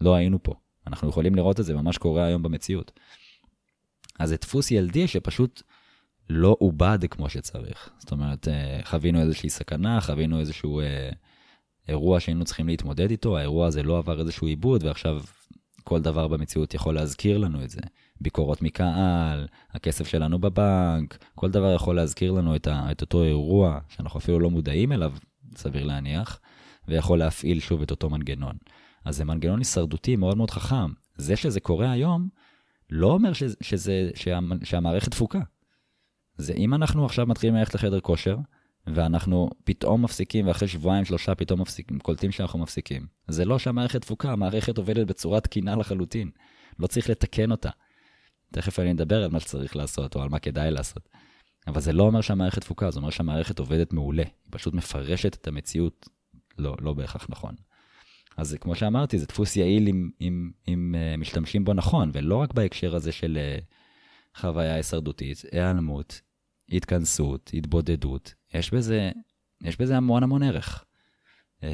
לא 0.00 0.14
היינו 0.14 0.42
פה. 0.42 0.54
אנחנו 0.86 1.08
יכולים 1.08 1.34
לראות 1.34 1.60
את 1.60 1.64
זה 1.64 1.74
ממש 1.74 1.98
קורה 1.98 2.24
היום 2.24 2.42
במציאות. 2.42 2.92
אז 4.18 4.28
זה 4.28 4.36
דפוס 4.36 4.70
ילדי 4.70 5.08
שפשוט 5.08 5.62
לא 6.30 6.56
עובד 6.58 6.98
כמו 7.10 7.28
שצריך. 7.28 7.90
זאת 7.98 8.12
אומרת, 8.12 8.48
אה, 8.48 8.80
חווינו 8.84 9.20
איזושהי 9.20 9.50
סכנה, 9.50 10.00
חווינו 10.00 10.40
איזשהו 10.40 10.80
אה, 10.80 11.10
אירוע 11.88 12.20
שהיינו 12.20 12.44
צריכים 12.44 12.68
להתמודד 12.68 13.10
איתו, 13.10 13.38
האירוע 13.38 13.66
הזה 13.66 13.82
לא 13.82 13.98
עבר 13.98 14.20
איזשהו 14.20 14.46
עיבוד, 14.46 14.84
ועכשיו 14.84 15.22
כל 15.84 16.00
דבר 16.00 16.28
במציאות 16.28 16.74
יכול 16.74 16.94
להזכיר 16.94 17.38
לנו 17.38 17.64
את 17.64 17.70
זה. 17.70 17.80
ביקורות 18.20 18.62
מקהל, 18.62 19.46
הכסף 19.70 20.06
שלנו 20.08 20.38
בבנק, 20.38 21.18
כל 21.34 21.50
דבר 21.50 21.74
יכול 21.74 21.96
להזכיר 21.96 22.32
לנו 22.32 22.56
את, 22.56 22.66
ה, 22.66 22.92
את 22.92 23.00
אותו 23.00 23.24
אירוע 23.24 23.78
שאנחנו 23.88 24.20
אפילו 24.20 24.40
לא 24.40 24.50
מודעים 24.50 24.92
אליו, 24.92 25.12
סביר 25.56 25.84
להניח, 25.84 26.40
ויכול 26.88 27.18
להפעיל 27.18 27.60
שוב 27.60 27.82
את 27.82 27.90
אותו 27.90 28.10
מנגנון. 28.10 28.56
אז 29.04 29.16
זה 29.16 29.24
מנגנון 29.24 29.58
הישרדותי 29.58 30.16
מאוד 30.16 30.36
מאוד 30.36 30.50
חכם. 30.50 30.92
זה 31.16 31.36
שזה 31.36 31.60
קורה 31.60 31.92
היום, 31.92 32.28
לא 32.90 33.12
אומר 33.12 33.32
שזה, 33.32 33.56
שזה, 33.60 34.10
שה, 34.14 34.38
שהמערכת 34.62 35.10
תפוקה. 35.10 35.40
זה 36.36 36.52
אם 36.52 36.74
אנחנו 36.74 37.04
עכשיו 37.04 37.26
מתחילים 37.26 37.56
ללכת 37.56 37.74
לחדר 37.74 38.00
כושר, 38.00 38.36
ואנחנו 38.86 39.50
פתאום 39.64 40.04
מפסיקים, 40.04 40.46
ואחרי 40.46 40.68
שבועיים, 40.68 41.04
שלושה 41.04 41.34
פתאום 41.34 41.60
מפסיקים, 41.60 41.98
קולטים 41.98 42.32
שאנחנו 42.32 42.58
מפסיקים. 42.58 43.06
זה 43.28 43.44
לא 43.44 43.58
שהמערכת 43.58 44.00
תפוקה, 44.00 44.32
המערכת 44.32 44.78
עובדת 44.78 45.06
בצורה 45.06 45.40
תקינה 45.40 45.76
לחלוטין. 45.76 46.30
לא 46.78 46.86
צריך 46.86 47.10
לתקן 47.10 47.50
אותה. 47.50 47.70
תכף 48.54 48.78
אני 48.78 48.92
אדבר 48.92 49.24
על 49.24 49.30
מה 49.30 49.40
שצריך 49.40 49.76
לעשות, 49.76 50.16
או 50.16 50.22
על 50.22 50.28
מה 50.28 50.38
כדאי 50.38 50.70
לעשות. 50.70 51.08
אבל 51.66 51.80
זה 51.80 51.92
לא 51.92 52.02
אומר 52.02 52.20
שהמערכת 52.20 52.60
תפוקה, 52.60 52.90
זה 52.90 52.98
אומר 52.98 53.10
שהמערכת 53.10 53.58
עובדת 53.58 53.92
מעולה. 53.92 54.22
היא 54.22 54.50
פשוט 54.50 54.74
מפרשת 54.74 55.34
את 55.34 55.48
המציאות 55.48 56.08
לא, 56.58 56.76
לא 56.80 56.94
בהכרח 56.94 57.26
נכון. 57.28 57.54
אז 58.36 58.56
כמו 58.60 58.74
שאמרתי, 58.74 59.18
זה 59.18 59.26
דפוס 59.26 59.56
יעיל 59.56 59.88
אם, 59.88 60.10
אם, 60.20 60.50
אם 60.68 60.94
uh, 60.94 61.20
משתמשים 61.20 61.64
בו 61.64 61.72
נכון, 61.72 62.10
ולא 62.12 62.36
רק 62.36 62.52
בהקשר 62.52 62.96
הזה 62.96 63.12
של 63.12 63.38
uh, 63.38 64.40
חוויה 64.40 64.74
הישרדותית, 64.74 65.42
היעלמות, 65.52 66.20
התכנסות, 66.72 67.50
התבודדות, 67.54 68.34
יש 68.54 68.74
בזה, 68.74 69.10
יש 69.62 69.76
בזה 69.76 69.96
המון 69.96 70.22
המון 70.22 70.42
ערך. 70.42 70.84
Uh, 71.60 71.64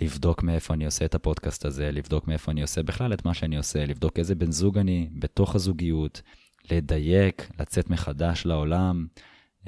לבדוק 0.00 0.42
מאיפה 0.42 0.74
אני 0.74 0.84
עושה 0.84 1.04
את 1.04 1.14
הפודקאסט 1.14 1.64
הזה, 1.64 1.90
לבדוק 1.92 2.28
מאיפה 2.28 2.52
אני 2.52 2.62
עושה 2.62 2.82
בכלל 2.82 3.12
את 3.12 3.24
מה 3.24 3.34
שאני 3.34 3.56
עושה, 3.56 3.86
לבדוק 3.86 4.18
איזה 4.18 4.34
בן 4.34 4.50
זוג 4.50 4.78
אני 4.78 5.08
בתוך 5.12 5.54
הזוגיות, 5.54 6.22
לדייק, 6.70 7.50
לצאת 7.60 7.90
מחדש 7.90 8.46
לעולם, 8.46 9.06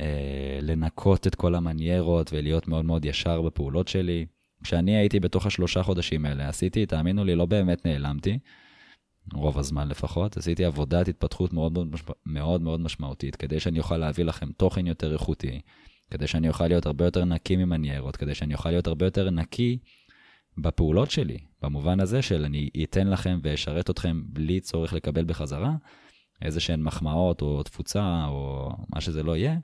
אה, 0.01 0.59
לנקות 0.63 1.27
את 1.27 1.35
כל 1.35 1.55
המניירות 1.55 2.33
ולהיות 2.33 2.69
מאוד 2.69 2.85
מאוד 2.85 3.05
ישר 3.05 3.43
בפעולות 3.43 3.89
שלי. 3.89 4.27
כשאני 4.63 4.97
הייתי 4.97 5.21
בתוך 5.21 5.47
השלושה 5.47 5.83
חודשים 5.83 6.27
האלה, 6.27 6.49
עשיתי, 6.49 6.87
תאמינו 6.87 7.25
לי, 7.25 7.35
לא 7.35 7.47
באמת 7.47 7.87
נעלמתי, 7.87 8.39
רוב 9.33 9.59
הזמן 9.59 9.89
לפחות, 9.89 10.37
עשיתי 10.37 10.65
עבודת 10.65 11.09
התפתחות 11.09 11.53
מאוד 11.53 11.79
מאוד, 12.27 12.63
מאוד, 12.63 12.81
משמעותית, 12.81 13.37
כדי 13.37 13.61
שאני 13.61 13.79
אוכל 13.79 13.97
להביא 13.97 14.25
לכם 14.25 14.53
תוכן 14.53 14.87
יותר 14.87 15.13
איכותי, 15.13 15.61
כדי 16.11 16.27
שאני 16.27 16.49
אוכל 16.49 16.67
להיות 16.69 16.87
הרבה 16.87 17.05
יותר 17.05 17.25
נקי 17.25 17.57
ממניירות, 17.57 18.17
כדי 18.17 18.35
שאני 18.35 18.55
אוכל 18.55 18.71
להיות 18.71 18.87
הרבה 18.87 19.07
יותר 19.07 19.31
נקי 19.31 19.79
בפעולות 20.59 21.11
שלי, 21.11 21.39
במובן 21.63 22.01
הזה 22.01 22.23
של 22.23 22.45
אני 22.45 22.71
אתן 22.85 23.09
לכם 23.09 23.39
ואשרת 23.43 23.91
אתכם 23.91 24.23
בלי 24.27 24.61
צורך 24.61 24.93
לקבל 24.93 25.25
בחזרה 25.25 25.73
איזה 26.43 26.61
שהן 26.61 26.83
מחמאות 26.83 27.43
או 27.43 27.63
תפוצה 27.63 28.25
או 28.29 28.71
מה 28.95 29.01
שזה 29.01 29.23
לא 29.23 29.37
יהיה, 29.37 29.57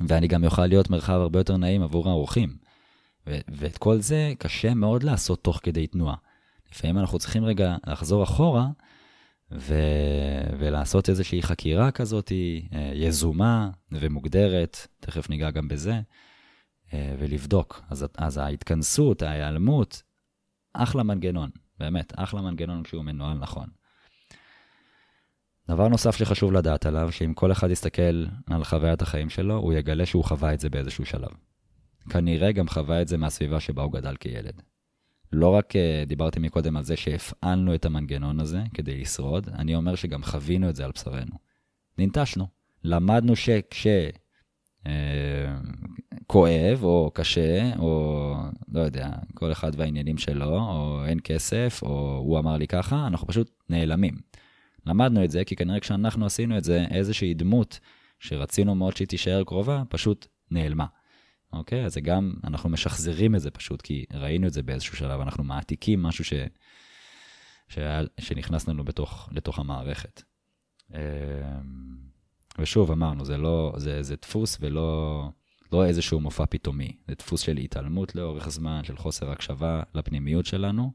ואני 0.00 0.28
גם 0.28 0.44
אוכל 0.44 0.66
להיות 0.66 0.90
מרחב 0.90 1.12
הרבה 1.12 1.40
יותר 1.40 1.56
נעים 1.56 1.82
עבור 1.82 2.08
האורחים. 2.08 2.56
ואת 3.26 3.78
כל 3.78 4.00
זה 4.00 4.32
קשה 4.38 4.74
מאוד 4.74 5.02
לעשות 5.02 5.44
תוך 5.44 5.60
כדי 5.62 5.86
תנועה. 5.86 6.16
לפעמים 6.72 6.98
אנחנו 6.98 7.18
צריכים 7.18 7.44
רגע 7.44 7.76
לחזור 7.86 8.22
אחורה 8.24 8.68
ו- 9.52 10.50
ולעשות 10.58 11.08
איזושהי 11.08 11.42
חקירה 11.42 11.90
כזאת 11.90 12.32
אה, 12.72 12.90
יזומה 12.94 13.70
ומוגדרת, 13.92 14.86
תכף 15.00 15.30
ניגע 15.30 15.50
גם 15.50 15.68
בזה, 15.68 16.00
ולבדוק. 16.92 17.82
אז, 17.90 18.06
אז 18.18 18.38
ההתכנסות, 18.38 19.22
ההיעלמות, 19.22 20.02
אחלה 20.72 21.02
מנגנון, 21.02 21.50
באמת, 21.78 22.12
אחלה 22.16 22.42
מנגנון 22.42 22.82
כשהוא 22.82 23.04
מנוהל 23.04 23.38
נכון. 23.38 23.68
דבר 25.68 25.88
נוסף 25.88 26.16
שחשוב 26.16 26.52
לדעת 26.52 26.86
עליו, 26.86 27.12
שאם 27.12 27.34
כל 27.34 27.52
אחד 27.52 27.70
יסתכל 27.70 28.26
על 28.46 28.64
חוויית 28.64 29.02
החיים 29.02 29.30
שלו, 29.30 29.56
הוא 29.56 29.72
יגלה 29.72 30.06
שהוא 30.06 30.24
חווה 30.24 30.54
את 30.54 30.60
זה 30.60 30.70
באיזשהו 30.70 31.04
שלב. 31.04 31.30
כנראה 32.10 32.52
גם 32.52 32.68
חווה 32.68 33.02
את 33.02 33.08
זה 33.08 33.16
מהסביבה 33.16 33.60
שבה 33.60 33.82
הוא 33.82 33.92
גדל 33.92 34.16
כילד. 34.16 34.62
לא 35.32 35.48
רק 35.48 35.72
uh, 35.72 36.08
דיברתי 36.08 36.40
מקודם 36.40 36.76
על 36.76 36.82
זה 36.82 36.96
שהפעלנו 36.96 37.74
את 37.74 37.84
המנגנון 37.84 38.40
הזה 38.40 38.62
כדי 38.74 39.00
לשרוד, 39.00 39.48
אני 39.48 39.74
אומר 39.74 39.94
שגם 39.94 40.22
חווינו 40.22 40.68
את 40.68 40.76
זה 40.76 40.84
על 40.84 40.90
בשרנו. 40.94 41.36
ננטשנו. 41.98 42.46
למדנו 42.84 43.36
שכש... 43.36 43.86
כואב 46.30 46.78
או 46.82 47.10
קשה, 47.14 47.70
או 47.78 48.34
לא 48.72 48.80
יודע, 48.80 49.10
כל 49.34 49.52
אחד 49.52 49.70
והעניינים 49.76 50.18
שלו, 50.18 50.58
או 50.58 51.04
אין 51.06 51.18
כסף, 51.24 51.80
או 51.82 52.16
הוא 52.16 52.38
אמר 52.38 52.56
לי 52.56 52.66
ככה, 52.66 53.06
אנחנו 53.06 53.26
פשוט 53.26 53.50
נעלמים. 53.68 54.14
למדנו 54.86 55.24
את 55.24 55.30
זה 55.30 55.44
כי 55.44 55.56
כנראה 55.56 55.80
כשאנחנו 55.80 56.26
עשינו 56.26 56.58
את 56.58 56.64
זה, 56.64 56.84
איזושהי 56.90 57.34
דמות 57.34 57.80
שרצינו 58.18 58.74
מאוד 58.74 58.96
שהיא 58.96 59.08
תישאר 59.08 59.44
קרובה, 59.44 59.82
פשוט 59.88 60.26
נעלמה. 60.50 60.86
אוקיי? 61.52 61.84
אז 61.84 61.94
זה 61.94 62.00
גם, 62.00 62.32
אנחנו 62.44 62.68
משחזרים 62.68 63.34
את 63.34 63.40
זה 63.40 63.50
פשוט, 63.50 63.82
כי 63.82 64.04
ראינו 64.12 64.46
את 64.46 64.52
זה 64.52 64.62
באיזשהו 64.62 64.96
שלב, 64.96 65.20
אנחנו 65.20 65.44
מעתיקים 65.44 66.02
משהו 66.02 66.24
ש... 66.24 66.32
ש... 67.68 67.78
שנכנס 68.20 68.68
לנו 68.68 68.84
בתוך, 68.84 69.28
לתוך 69.32 69.58
המערכת. 69.58 70.22
אמ, 70.94 70.98
ושוב, 72.58 72.90
אמרנו, 72.90 73.24
זה 73.24 73.36
לא, 73.36 73.74
זה, 73.76 74.02
זה 74.02 74.16
דפוס 74.16 74.58
ולא 74.60 75.28
לא 75.72 75.86
איזשהו 75.86 76.20
מופע 76.20 76.44
פתאומי, 76.46 76.96
זה 77.08 77.14
דפוס 77.14 77.40
של 77.40 77.56
התעלמות 77.56 78.14
לאורך 78.14 78.48
זמן, 78.48 78.84
של 78.84 78.96
חוסר 78.96 79.30
הקשבה 79.30 79.82
לפנימיות 79.94 80.46
שלנו. 80.46 80.92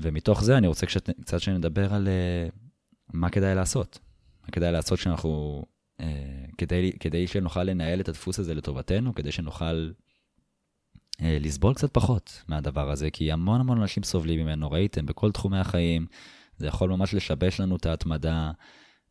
ומתוך 0.00 0.44
זה 0.44 0.58
אני 0.58 0.66
רוצה 0.66 0.86
קצת, 0.86 1.10
קצת 1.10 1.40
שנדבר 1.40 1.94
על 1.94 2.08
uh, 2.08 2.54
מה 3.12 3.30
כדאי 3.30 3.54
לעשות. 3.54 3.98
מה 4.42 4.48
כדאי 4.52 4.72
לעשות 4.72 4.98
שאנחנו, 4.98 5.62
uh, 6.00 6.04
כדי, 6.58 6.92
כדי 7.00 7.26
שנוכל 7.26 7.62
לנהל 7.62 8.00
את 8.00 8.08
הדפוס 8.08 8.38
הזה 8.38 8.54
לטובתנו, 8.54 9.14
כדי 9.14 9.32
שנוכל 9.32 9.90
uh, 11.16 11.22
לסבול 11.40 11.74
קצת 11.74 11.92
פחות 11.92 12.42
מהדבר 12.48 12.90
הזה, 12.90 13.10
כי 13.10 13.32
המון 13.32 13.60
המון 13.60 13.80
אנשים 13.80 14.02
סובלים 14.02 14.40
ממנו, 14.40 14.70
ראיתם, 14.70 15.06
בכל 15.06 15.32
תחומי 15.32 15.58
החיים, 15.58 16.06
זה 16.56 16.66
יכול 16.66 16.90
ממש 16.90 17.14
לשבש 17.14 17.60
לנו 17.60 17.76
את 17.76 17.86
ההתמדה, 17.86 18.50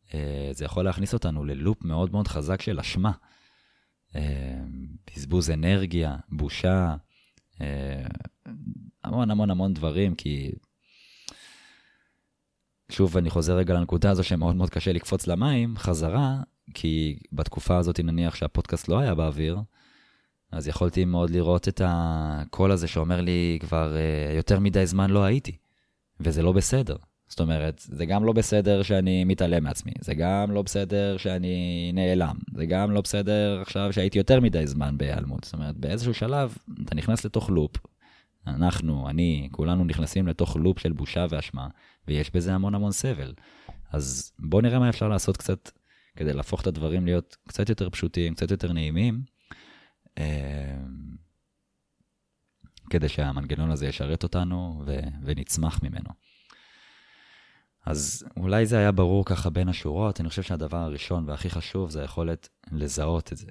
uh, 0.08 0.12
זה 0.52 0.64
יכול 0.64 0.84
להכניס 0.84 1.14
אותנו 1.14 1.44
ללופ 1.44 1.84
מאוד 1.84 2.12
מאוד 2.12 2.28
חזק 2.28 2.62
של 2.62 2.80
אשמה. 2.80 3.12
Uh, 4.12 4.18
בזבוז 5.06 5.50
אנרגיה, 5.50 6.16
בושה, 6.28 6.96
uh, 7.54 7.58
המון 9.04 9.30
המון 9.30 9.50
המון 9.50 9.74
דברים, 9.74 10.14
כי 10.14 10.52
שוב, 12.88 13.16
אני 13.16 13.30
חוזר 13.30 13.56
רגע 13.56 13.74
לנקודה 13.74 14.10
הזו 14.10 14.24
שמאוד 14.24 14.56
מאוד 14.56 14.70
קשה 14.70 14.92
לקפוץ 14.92 15.26
למים, 15.26 15.76
חזרה, 15.76 16.40
כי 16.74 17.18
בתקופה 17.32 17.76
הזאת, 17.76 18.00
נניח 18.00 18.34
שהפודקאסט 18.34 18.88
לא 18.88 18.98
היה 18.98 19.14
באוויר, 19.14 19.58
אז 20.52 20.68
יכולתי 20.68 21.04
מאוד 21.04 21.30
לראות 21.30 21.68
את 21.68 21.80
הקול 21.84 22.72
הזה 22.72 22.88
שאומר 22.88 23.20
לי, 23.20 23.58
כבר 23.60 23.94
uh, 23.94 24.36
יותר 24.36 24.60
מדי 24.60 24.86
זמן 24.86 25.10
לא 25.10 25.24
הייתי, 25.24 25.56
וזה 26.20 26.42
לא 26.42 26.52
בסדר. 26.52 26.96
זאת 27.28 27.40
אומרת, 27.40 27.80
זה 27.84 28.06
גם 28.06 28.24
לא 28.24 28.32
בסדר 28.32 28.82
שאני 28.82 29.24
מתעלם 29.24 29.64
מעצמי, 29.64 29.92
זה 30.00 30.14
גם 30.14 30.50
לא 30.50 30.62
בסדר 30.62 31.16
שאני 31.16 31.90
נעלם, 31.94 32.36
זה 32.54 32.66
גם 32.66 32.90
לא 32.90 33.00
בסדר 33.00 33.60
עכשיו 33.62 33.92
שהייתי 33.92 34.18
יותר 34.18 34.40
מדי 34.40 34.66
זמן 34.66 34.98
בהיעלמות. 34.98 35.44
זאת 35.44 35.54
אומרת, 35.54 35.76
באיזשהו 35.76 36.14
שלב 36.14 36.56
אתה 36.84 36.94
נכנס 36.94 37.24
לתוך 37.24 37.50
לופ, 37.50 37.76
אנחנו, 38.46 39.08
אני, 39.08 39.48
כולנו 39.52 39.84
נכנסים 39.84 40.28
לתוך 40.28 40.56
לופ 40.56 40.78
של 40.78 40.92
בושה 40.92 41.26
ואשמה, 41.30 41.68
ויש 42.08 42.30
בזה 42.34 42.54
המון 42.54 42.74
המון 42.74 42.92
סבל. 42.92 43.34
אז 43.92 44.32
בואו 44.38 44.62
נראה 44.62 44.78
מה 44.78 44.88
אפשר 44.88 45.08
לעשות 45.08 45.36
קצת 45.36 45.70
כדי 46.16 46.32
להפוך 46.32 46.62
את 46.62 46.66
הדברים 46.66 47.04
להיות 47.04 47.36
קצת 47.48 47.68
יותר 47.68 47.90
פשוטים, 47.90 48.34
קצת 48.34 48.50
יותר 48.50 48.72
נעימים, 48.72 49.22
אה, 50.18 50.76
כדי 52.90 53.08
שהמנגנון 53.08 53.70
הזה 53.70 53.86
ישרת 53.86 54.22
אותנו 54.22 54.82
ו- 54.86 55.08
ונצמח 55.22 55.82
ממנו. 55.82 56.10
אז 57.86 58.24
אולי 58.36 58.66
זה 58.66 58.78
היה 58.78 58.92
ברור 58.92 59.24
ככה 59.24 59.50
בין 59.50 59.68
השורות, 59.68 60.20
אני 60.20 60.28
חושב 60.28 60.42
שהדבר 60.42 60.76
הראשון 60.76 61.28
והכי 61.28 61.50
חשוב 61.50 61.90
זה 61.90 62.00
היכולת 62.00 62.48
לזהות 62.72 63.32
את 63.32 63.36
זה, 63.38 63.50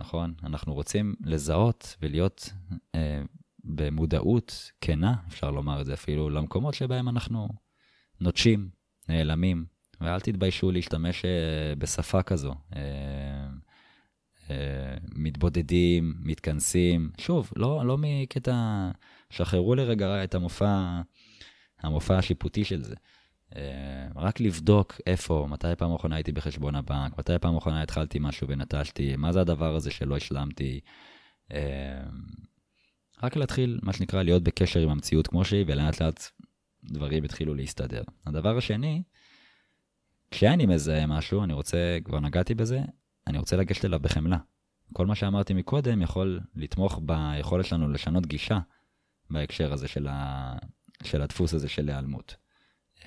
נכון? 0.00 0.34
אנחנו 0.42 0.74
רוצים 0.74 1.14
לזהות 1.24 1.96
ולהיות 2.02 2.52
אה, 2.94 3.22
במודעות 3.64 4.70
כנה, 4.80 5.14
אפשר 5.28 5.50
לומר 5.50 5.80
את 5.80 5.86
זה 5.86 5.94
אפילו, 5.94 6.30
למקומות 6.30 6.74
שבהם 6.74 7.08
אנחנו 7.08 7.48
נוטשים, 8.20 8.68
נעלמים, 9.08 9.64
ואל 10.00 10.20
תתביישו 10.20 10.70
להשתמש 10.70 11.24
אה, 11.24 11.74
בשפה 11.78 12.22
כזו. 12.22 12.54
אה, 12.76 12.80
אה, 14.50 14.96
מתבודדים, 15.14 16.14
מתכנסים, 16.20 17.10
שוב, 17.18 17.50
לא, 17.56 17.86
לא 17.86 17.96
מקטע, 17.98 18.90
שחררו 19.30 19.74
לרגע 19.74 20.24
את 20.24 20.34
המופע, 20.34 21.00
המופע 21.80 22.18
השיפוטי 22.18 22.64
של 22.64 22.82
זה. 22.84 22.94
רק 24.16 24.40
לבדוק 24.40 25.00
איפה, 25.06 25.46
מתי 25.50 25.66
פעם 25.78 25.94
אחרונה 25.94 26.16
הייתי 26.16 26.32
בחשבון 26.32 26.74
הבנק, 26.74 27.18
מתי 27.18 27.38
פעם 27.40 27.56
אחרונה 27.56 27.82
התחלתי 27.82 28.18
משהו 28.20 28.48
ונטשתי, 28.48 29.16
מה 29.16 29.32
זה 29.32 29.40
הדבר 29.40 29.74
הזה 29.74 29.90
שלא 29.90 30.16
השלמתי. 30.16 30.80
רק 33.22 33.36
להתחיל, 33.36 33.78
מה 33.82 33.92
שנקרא, 33.92 34.22
להיות 34.22 34.42
בקשר 34.42 34.80
עם 34.80 34.88
המציאות 34.88 35.26
כמו 35.26 35.44
שהיא, 35.44 35.64
ולאט 35.68 36.02
לאט 36.02 36.22
דברים 36.84 37.24
התחילו 37.24 37.54
להסתדר. 37.54 38.02
הדבר 38.26 38.56
השני, 38.56 39.02
כשאני 40.30 40.66
מזהה 40.66 41.06
משהו, 41.06 41.44
אני 41.44 41.52
רוצה, 41.52 41.98
כבר 42.04 42.20
נגעתי 42.20 42.54
בזה, 42.54 42.80
אני 43.26 43.38
רוצה 43.38 43.56
לגשת 43.56 43.84
אליו 43.84 44.00
בחמלה. 44.00 44.38
כל 44.92 45.06
מה 45.06 45.14
שאמרתי 45.14 45.54
מקודם 45.54 46.02
יכול 46.02 46.40
לתמוך 46.54 47.00
ביכולת 47.02 47.64
שלנו 47.64 47.88
לשנות 47.88 48.26
גישה 48.26 48.58
בהקשר 49.30 49.72
הזה 49.72 49.88
של, 49.88 50.08
ה... 50.10 50.52
של 51.02 51.22
הדפוס 51.22 51.54
הזה 51.54 51.68
של 51.68 51.88
היעלמות. 51.88 52.36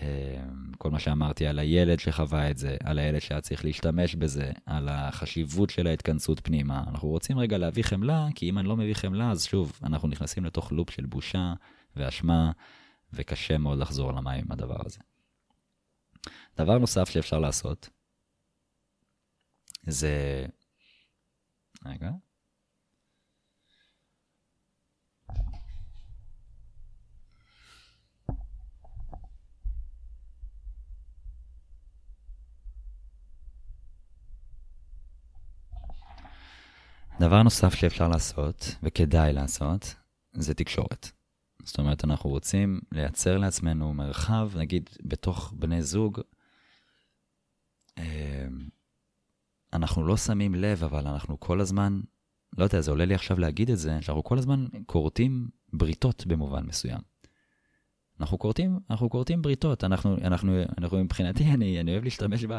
אמ, 0.03 0.71
כל 0.77 0.91
מה 0.91 0.99
שאמרתי 0.99 1.47
על 1.47 1.59
הילד 1.59 1.99
שחווה 1.99 2.51
את 2.51 2.57
זה, 2.57 2.77
על 2.83 2.99
הילד 2.99 3.19
שהיה 3.19 3.41
צריך 3.41 3.65
להשתמש 3.65 4.15
בזה, 4.15 4.51
על 4.65 4.89
החשיבות 4.89 5.69
של 5.69 5.87
ההתכנסות 5.87 6.39
פנימה. 6.43 6.83
אנחנו 6.87 7.07
רוצים 7.07 7.39
רגע 7.39 7.57
להביא 7.57 7.83
חמלה, 7.83 8.27
כי 8.35 8.49
אם 8.49 8.59
אני 8.59 8.67
לא 8.67 8.77
מביא 8.77 8.93
חמלה, 8.93 9.31
אז 9.31 9.45
שוב, 9.45 9.79
אנחנו 9.83 10.07
נכנסים 10.07 10.45
לתוך 10.45 10.71
לופ 10.71 10.89
של 10.89 11.05
בושה 11.05 11.53
ואשמה, 11.95 12.51
וקשה 13.13 13.57
מאוד 13.57 13.79
לחזור 13.79 14.11
למים 14.11 14.45
עם 14.45 14.51
הדבר 14.51 14.85
הזה. 14.85 14.99
דבר 16.57 16.77
נוסף 16.77 17.09
שאפשר 17.09 17.39
לעשות, 17.39 17.89
זה... 19.87 20.45
רגע. 21.85 22.09
דבר 37.19 37.43
נוסף 37.43 37.73
שאפשר 37.73 38.07
לעשות, 38.07 38.75
וכדאי 38.83 39.33
לעשות, 39.33 39.95
זה 40.33 40.53
תקשורת. 40.53 41.11
זאת 41.63 41.79
אומרת, 41.79 42.03
אנחנו 42.05 42.29
רוצים 42.29 42.79
לייצר 42.91 43.37
לעצמנו 43.37 43.93
מרחב, 43.93 44.51
נגיד, 44.55 44.89
בתוך 45.03 45.53
בני 45.57 45.81
זוג, 45.81 46.21
אמ, 47.97 48.03
אנחנו 49.73 50.07
לא 50.07 50.17
שמים 50.17 50.55
לב, 50.55 50.83
אבל 50.83 51.07
אנחנו 51.07 51.39
כל 51.39 51.61
הזמן, 51.61 52.01
לא 52.57 52.63
יודע, 52.63 52.81
זה 52.81 52.91
עולה 52.91 53.05
לי 53.05 53.15
עכשיו 53.15 53.39
להגיד 53.39 53.69
את 53.69 53.77
זה, 53.77 53.97
שאנחנו 54.01 54.23
כל 54.23 54.37
הזמן 54.37 54.65
כורתים 54.85 55.47
בריתות 55.73 56.25
במובן 56.27 56.65
מסוים. 56.65 56.99
אנחנו 58.19 58.39
כורתים, 58.39 58.79
אנחנו 58.89 59.09
כורתים 59.09 59.41
בריתות, 59.41 59.83
אנחנו, 59.83 60.17
אנחנו, 60.17 60.61
אנחנו 60.77 61.03
מבחינתי, 61.03 61.43
אני, 61.43 61.79
אני 61.79 61.91
אוהב 61.91 62.03
להשתמש 62.03 62.45
ב... 62.45 62.53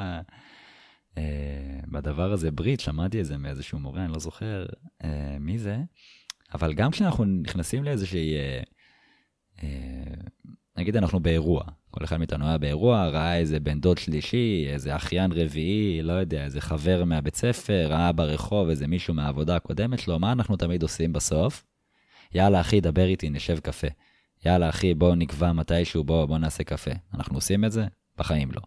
אה, 1.18 1.80
בדבר 1.88 2.32
הזה 2.32 2.50
ברית, 2.50 2.80
שמעתי 2.80 3.20
את 3.20 3.24
זה 3.24 3.38
מאיזשהו 3.38 3.78
מורה, 3.78 4.04
אני 4.04 4.12
לא 4.12 4.18
זוכר 4.18 4.66
אה, 5.04 5.36
מי 5.40 5.58
זה, 5.58 5.78
אבל 6.54 6.74
גם 6.74 6.90
כשאנחנו 6.90 7.24
נכנסים 7.24 7.84
לאיזושהי 7.84 8.34
אה, 8.34 9.70
נגיד 10.76 10.96
אנחנו 10.96 11.20
באירוע, 11.20 11.64
כל 11.90 12.04
אחד 12.04 12.16
מאיתנו 12.16 12.46
היה 12.46 12.58
באירוע, 12.58 13.08
ראה 13.08 13.38
איזה 13.38 13.60
בן 13.60 13.80
דוד 13.80 13.98
שלישי, 13.98 14.66
איזה 14.68 14.96
אחיין 14.96 15.32
רביעי, 15.32 16.02
לא 16.02 16.12
יודע, 16.12 16.44
איזה 16.44 16.60
חבר 16.60 17.04
מהבית 17.04 17.34
ספר, 17.34 17.86
ראה 17.90 18.12
ברחוב 18.12 18.68
איזה 18.68 18.86
מישהו 18.86 19.14
מהעבודה 19.14 19.56
הקודמת 19.56 19.98
שלו, 19.98 20.18
מה 20.18 20.32
אנחנו 20.32 20.56
תמיד 20.56 20.82
עושים 20.82 21.12
בסוף? 21.12 21.64
יאללה 22.34 22.60
אחי, 22.60 22.80
דבר 22.80 23.04
איתי, 23.04 23.30
נשב 23.30 23.58
קפה. 23.58 23.86
יאללה 24.46 24.68
אחי, 24.68 24.94
בוא 24.94 25.14
נקבע 25.14 25.52
מתישהו, 25.52 26.04
בוא, 26.04 26.26
בוא 26.26 26.38
נעשה 26.38 26.64
קפה. 26.64 26.90
אנחנו 27.14 27.36
עושים 27.36 27.64
את 27.64 27.72
זה? 27.72 27.86
בחיים 28.18 28.50
לא. 28.52 28.60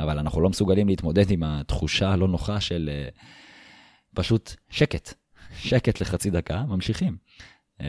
אבל 0.00 0.18
אנחנו 0.18 0.40
לא 0.40 0.50
מסוגלים 0.50 0.88
להתמודד 0.88 1.30
עם 1.30 1.42
התחושה 1.42 2.10
הלא 2.10 2.28
נוחה 2.28 2.60
של 2.60 2.90
uh, 3.14 3.18
פשוט 4.14 4.54
שקט. 4.70 5.14
שקט 5.58 6.00
לחצי 6.00 6.30
דקה, 6.30 6.62
ממשיכים. 6.66 7.16
Uh, 7.78 7.82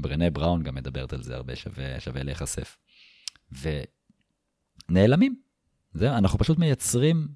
ברנה 0.00 0.30
בראון 0.30 0.62
גם 0.62 0.74
מדברת 0.74 1.12
על 1.12 1.22
זה 1.22 1.36
הרבה, 1.36 1.56
שווה, 1.56 2.00
שווה 2.00 2.22
להיחשף. 2.22 2.78
ונעלמים. 4.88 5.36
זהו, 5.94 6.16
אנחנו 6.16 6.38
פשוט 6.38 6.58
מייצרים 6.58 7.28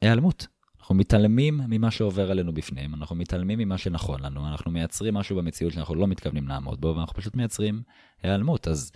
היעלמות. 0.00 0.46
אנחנו 0.84 0.94
מתעלמים 0.94 1.60
ממה 1.68 1.90
שעובר 1.90 2.30
עלינו 2.30 2.54
בפנים, 2.54 2.94
אנחנו 2.94 3.16
מתעלמים 3.16 3.58
ממה 3.58 3.78
שנכון 3.78 4.20
לנו, 4.22 4.48
אנחנו 4.48 4.70
מייצרים 4.70 5.14
משהו 5.14 5.36
במציאות 5.36 5.72
שאנחנו 5.72 5.94
לא 5.94 6.06
מתכוונים 6.06 6.48
לעמוד 6.48 6.80
בו, 6.80 6.94
ואנחנו 6.96 7.14
פשוט 7.14 7.36
מייצרים 7.36 7.82
היעלמות. 8.22 8.68
אז 8.68 8.92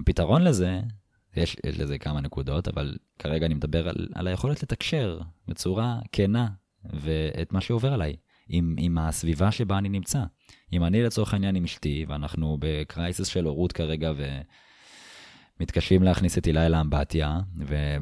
הפתרון 0.00 0.42
לזה, 0.42 0.80
יש, 1.36 1.56
יש 1.66 1.78
לזה 1.78 1.98
כמה 1.98 2.20
נקודות, 2.20 2.68
אבל 2.68 2.96
כרגע 3.18 3.46
אני 3.46 3.54
מדבר 3.54 3.88
על, 3.88 4.08
על 4.14 4.26
היכולת 4.26 4.62
לתקשר 4.62 5.20
בצורה 5.48 5.98
כנה 6.12 6.48
ואת 6.84 7.52
מה 7.52 7.60
שעובר 7.60 7.92
עליי, 7.92 8.16
עם, 8.48 8.76
עם 8.78 8.98
הסביבה 8.98 9.50
שבה 9.50 9.78
אני 9.78 9.88
נמצא. 9.88 10.24
אם 10.72 10.84
אני 10.84 11.02
לצורך 11.02 11.32
העניין 11.34 11.56
עם 11.56 11.64
אשתי, 11.64 12.04
ואנחנו 12.08 12.56
בקרייסס 12.60 13.26
של 13.26 13.44
הורות 13.44 13.72
כרגע, 13.72 14.12
ו... 14.16 14.40
מתקשים 15.60 16.02
להכניס 16.02 16.38
את 16.38 16.44
הילה 16.44 16.66
אל 16.66 16.74
האמבטיה, 16.74 17.40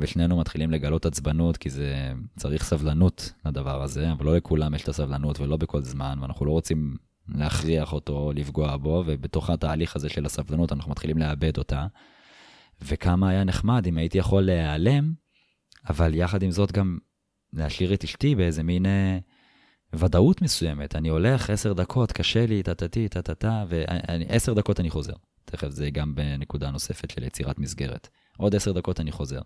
ושנינו 0.01 0.37
מתחילים 0.37 0.71
לגלות 0.71 1.07
עצבנות, 1.07 1.57
כי 1.57 1.71
זה 1.71 2.13
צריך 2.37 2.65
סבלנות 2.65 3.33
לדבר 3.47 3.83
הזה, 3.83 4.13
אבל 4.13 4.27
לא 4.27 4.37
לכולם 4.37 4.75
יש 4.75 4.83
את 4.83 4.89
הסבלנות 4.89 5.41
ולא 5.41 5.57
בכל 5.57 5.83
זמן, 5.83 6.19
ואנחנו 6.21 6.47
לא 6.47 6.51
רוצים 6.51 6.97
להכריח 7.29 7.93
אותו 7.93 8.13
או 8.13 8.33
לפגוע 8.33 8.77
בו, 8.77 9.05
ובתוך 9.07 9.51
התהליך 9.51 9.97
הזה 9.97 10.09
של 10.09 10.27
הסבלנות 10.27 10.73
אנחנו 10.73 10.91
מתחילים 10.91 11.19
לאבד 11.19 11.59
אותה. 11.59 11.87
וכמה 12.83 13.29
היה 13.29 13.45
נחמד 13.45 13.87
אם 13.87 13.99
הייתי 13.99 14.19
יכול 14.19 14.43
להיעלם, 14.43 15.13
אבל 15.89 16.15
יחד 16.15 16.43
עם 16.43 16.51
זאת 16.51 16.73
גם 16.73 16.99
להשאיר 17.53 17.95
את 17.95 18.05
אשתי 18.05 18.35
באיזה 18.35 18.63
מין 18.63 18.87
אה, 18.87 19.19
ודאות 19.93 20.43
מסוימת. 20.43 20.97
אני 20.97 21.09
הולך 21.09 21.51
עשר 21.51 21.73
דקות, 21.73 22.13
קשה 22.13 22.47
לי, 22.47 22.63
טה-טה-טי, 22.63 23.09
טה-טה-טה, 23.09 23.65
ועשר 23.69 24.55
דקות 24.55 24.81
אני 24.81 24.91
חוזר. 24.91 25.13
תכף 25.45 25.69
זה 25.69 25.91
גם 25.91 26.15
בנקודה 26.15 26.71
נוספת 26.71 27.11
של 27.11 27.23
יצירת 27.23 27.59
מסגרת. 27.59 28.09
עוד 28.37 28.55
עשר 28.55 28.73
דקות 28.73 29.01
אני 29.01 29.13
חוזר. 29.13 29.41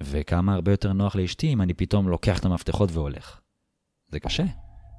וכמה 0.00 0.54
הרבה 0.54 0.72
יותר 0.72 0.92
נוח 0.92 1.16
לאשתי 1.16 1.52
אם 1.52 1.62
אני 1.62 1.74
פתאום 1.74 2.08
לוקח 2.08 2.38
את 2.38 2.44
המפתחות 2.44 2.92
והולך. 2.92 3.40
זה 4.08 4.20
קשה, 4.20 4.44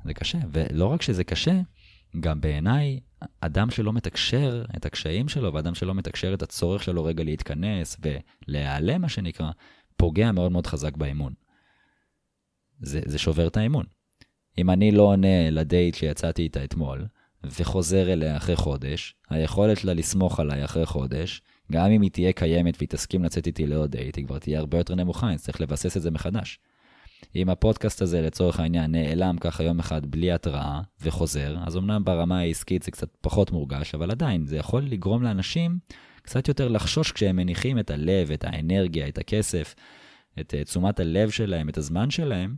זה 0.05 0.13
קשה. 0.13 0.37
ולא 0.51 0.85
רק 0.85 1.01
שזה 1.01 1.23
קשה, 1.23 1.61
גם 2.19 2.41
בעיניי, 2.41 2.99
אדם 3.41 3.71
שלא 3.71 3.93
מתקשר 3.93 4.65
את 4.77 4.85
הקשיים 4.85 5.29
שלו, 5.29 5.53
ואדם 5.53 5.75
שלא 5.75 5.95
מתקשר 5.95 6.33
את 6.33 6.41
הצורך 6.41 6.83
שלו 6.83 7.03
רגע 7.03 7.23
להתכנס 7.23 7.97
ולהיעלם, 8.01 9.01
מה 9.01 9.09
שנקרא, 9.09 9.51
פוגע 9.97 10.31
מאוד 10.31 10.51
מאוד 10.51 10.67
חזק 10.67 10.97
באמון. 10.97 11.33
זה, 12.81 13.01
זה 13.05 13.17
שובר 13.17 13.47
את 13.47 13.57
האמון. 13.57 13.85
אם 14.57 14.69
אני 14.69 14.91
לא 14.91 15.01
עונה 15.01 15.49
לדייט 15.49 15.95
שיצאתי 15.95 16.41
איתה 16.41 16.63
אתמול, 16.63 17.05
וחוזר 17.43 18.13
אליה 18.13 18.37
אחרי 18.37 18.55
חודש, 18.55 19.15
היכולת 19.29 19.77
שלה 19.77 19.93
לסמוך 19.93 20.39
עליי 20.39 20.65
אחרי 20.65 20.85
חודש, 20.85 21.41
גם 21.71 21.91
אם 21.91 22.01
היא 22.01 22.11
תהיה 22.11 22.33
קיימת 22.33 22.75
והיא 22.77 22.89
תסכים 22.89 23.23
לצאת 23.23 23.47
איתי 23.47 23.67
לעוד 23.67 23.91
דייט, 23.91 24.15
היא 24.15 24.25
כבר 24.25 24.39
תהיה 24.39 24.59
הרבה 24.59 24.77
יותר 24.77 24.95
נמוכה, 24.95 25.27
אני 25.27 25.37
צריך 25.37 25.61
לבסס 25.61 25.97
את 25.97 26.01
זה 26.01 26.11
מחדש. 26.11 26.59
אם 27.35 27.49
הפודקאסט 27.49 28.01
הזה 28.01 28.21
לצורך 28.21 28.59
העניין 28.59 28.91
נעלם 28.91 29.37
ככה 29.37 29.63
יום 29.63 29.79
אחד 29.79 30.05
בלי 30.05 30.31
התראה 30.31 30.81
וחוזר, 31.01 31.55
אז 31.67 31.77
אמנם 31.77 32.05
ברמה 32.05 32.39
העסקית 32.39 32.83
זה 32.83 32.91
קצת 32.91 33.09
פחות 33.21 33.51
מורגש, 33.51 33.95
אבל 33.95 34.11
עדיין 34.11 34.45
זה 34.45 34.57
יכול 34.57 34.83
לגרום 34.83 35.23
לאנשים 35.23 35.79
קצת 36.21 36.47
יותר 36.47 36.67
לחשוש 36.67 37.11
כשהם 37.11 37.35
מניחים 37.35 37.79
את 37.79 37.91
הלב, 37.91 38.31
את 38.31 38.43
האנרגיה, 38.43 39.07
את 39.07 39.17
הכסף, 39.17 39.75
את 40.39 40.53
אה, 40.53 40.63
תשומת 40.63 40.99
הלב 40.99 41.29
שלהם, 41.29 41.69
את 41.69 41.77
הזמן 41.77 42.09
שלהם, 42.09 42.55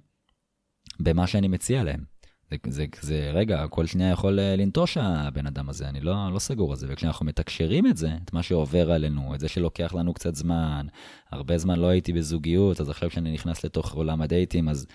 במה 0.99 1.27
שאני 1.27 1.47
מציע 1.47 1.83
להם. 1.83 2.03
זה, 2.51 2.71
זה, 2.71 2.85
זה, 3.01 3.31
רגע, 3.33 3.67
כל 3.67 3.85
שנייה 3.85 4.11
יכול 4.11 4.39
אה, 4.39 4.55
לנטוש 4.55 4.97
הבן 4.97 5.47
אדם 5.47 5.69
הזה, 5.69 5.89
אני 5.89 6.01
לא, 6.01 6.33
לא 6.33 6.39
סגור 6.39 6.71
על 6.71 6.77
זה. 6.77 6.87
וכשאנחנו 6.89 7.25
מתקשרים 7.25 7.87
את 7.87 7.97
זה, 7.97 8.09
את 8.25 8.33
מה 8.33 8.43
שעובר 8.43 8.91
עלינו, 8.91 9.35
את 9.35 9.39
זה 9.39 9.47
שלוקח 9.47 9.93
לנו 9.93 10.13
קצת 10.13 10.35
זמן, 10.35 10.87
הרבה 11.31 11.57
זמן 11.57 11.79
לא 11.79 11.87
הייתי 11.87 12.13
בזוגיות, 12.13 12.81
אז 12.81 12.89
עכשיו 12.89 13.09
כשאני 13.09 13.33
נכנס 13.33 13.65
לתוך 13.65 13.93
עולם 13.93 14.21
הדייטים, 14.21 14.69
אז 14.69 14.87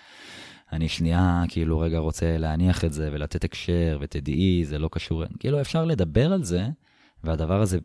אני 0.73 0.89
שנייה, 0.89 1.43
כאילו, 1.49 1.79
רגע, 1.79 1.99
רוצה 1.99 2.39
להניח 2.39 2.85
את 2.85 2.93
זה 2.93 3.11
ולתת 3.13 3.45
הקשר, 3.45 3.99
ותדעי, 4.01 4.65
זה 4.65 4.79
לא 4.79 4.89
קשור, 4.93 5.25
כאילו, 5.39 5.61
אפשר 5.61 5.85
לדבר 5.85 6.33
על 6.33 6.45
זה, 6.45 6.69
והדבר 7.25 7.61
הזה 7.61 7.79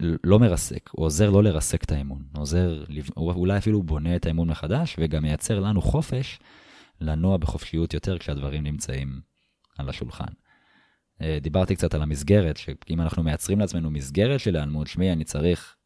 לא 0.00 0.38
מרסק, 0.38 0.90
הוא 0.92 1.06
עוזר 1.06 1.30
לא 1.30 1.42
לרסק 1.42 1.84
את 1.84 1.92
האמון, 1.92 2.22
הוא 2.34 2.42
עוזר, 2.42 2.84
הוא 3.14 3.32
אולי 3.32 3.58
אפילו 3.58 3.82
בונה 3.82 4.16
את 4.16 4.26
האמון 4.26 4.48
מחדש, 4.48 4.96
וגם 4.98 5.22
מייצר 5.22 5.60
לנו 5.60 5.82
חופש. 5.82 6.38
לנוע 7.00 7.36
בחופשיות 7.36 7.94
יותר 7.94 8.18
כשהדברים 8.18 8.64
נמצאים 8.64 9.20
על 9.78 9.88
השולחן. 9.88 10.32
אה, 11.22 11.38
דיברתי 11.40 11.76
קצת 11.76 11.94
על 11.94 12.02
המסגרת, 12.02 12.56
שאם 12.56 13.00
אנחנו 13.00 13.22
מייצרים 13.22 13.60
לעצמנו 13.60 13.90
מסגרת 13.90 14.40
של 14.40 14.56
היעלמות, 14.56 14.86
שמי, 14.86 15.12
אני 15.12 15.24
צריך 15.24 15.76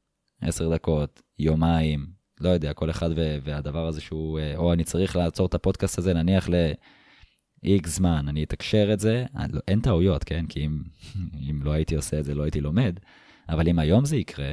עשר 0.40 0.74
דקות, 0.74 1.22
יומיים, 1.38 2.06
לא 2.40 2.48
יודע, 2.48 2.72
כל 2.72 2.90
אחד 2.90 3.10
והדבר 3.44 3.86
הזה 3.86 4.00
שהוא, 4.00 4.38
אה, 4.38 4.56
או 4.56 4.72
אני 4.72 4.84
צריך 4.84 5.16
לעצור 5.16 5.46
את 5.46 5.54
הפודקאסט 5.54 5.98
הזה, 5.98 6.14
נניח 6.14 6.48
ל-X 6.48 7.88
זמן, 7.88 8.28
אני 8.28 8.44
אתקשר 8.44 8.90
את 8.92 9.00
זה, 9.00 9.24
לא, 9.52 9.60
אין 9.68 9.80
טעויות, 9.80 10.24
כן? 10.24 10.46
כי 10.46 10.66
אם, 10.66 10.82
אם 11.50 11.62
לא 11.62 11.72
הייתי 11.72 11.94
עושה 11.96 12.18
את 12.18 12.24
זה, 12.24 12.34
לא 12.34 12.42
הייתי 12.42 12.60
לומד, 12.60 12.98
אבל 13.48 13.68
אם 13.68 13.78
היום 13.78 14.04
זה 14.04 14.16
יקרה, 14.16 14.52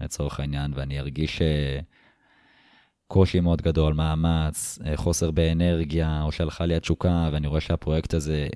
לצורך 0.00 0.40
העניין, 0.40 0.72
ואני 0.74 1.00
ארגיש. 1.00 1.42
קושי 3.08 3.40
מאוד 3.40 3.62
גדול, 3.62 3.94
מאמץ, 3.94 4.78
אה, 4.86 4.96
חוסר 4.96 5.30
באנרגיה, 5.30 6.22
או 6.22 6.32
שהלכה 6.32 6.66
לי 6.66 6.76
התשוקה, 6.76 7.28
ואני 7.32 7.46
רואה 7.46 7.60
שהפרויקט 7.60 8.14
הזה 8.14 8.48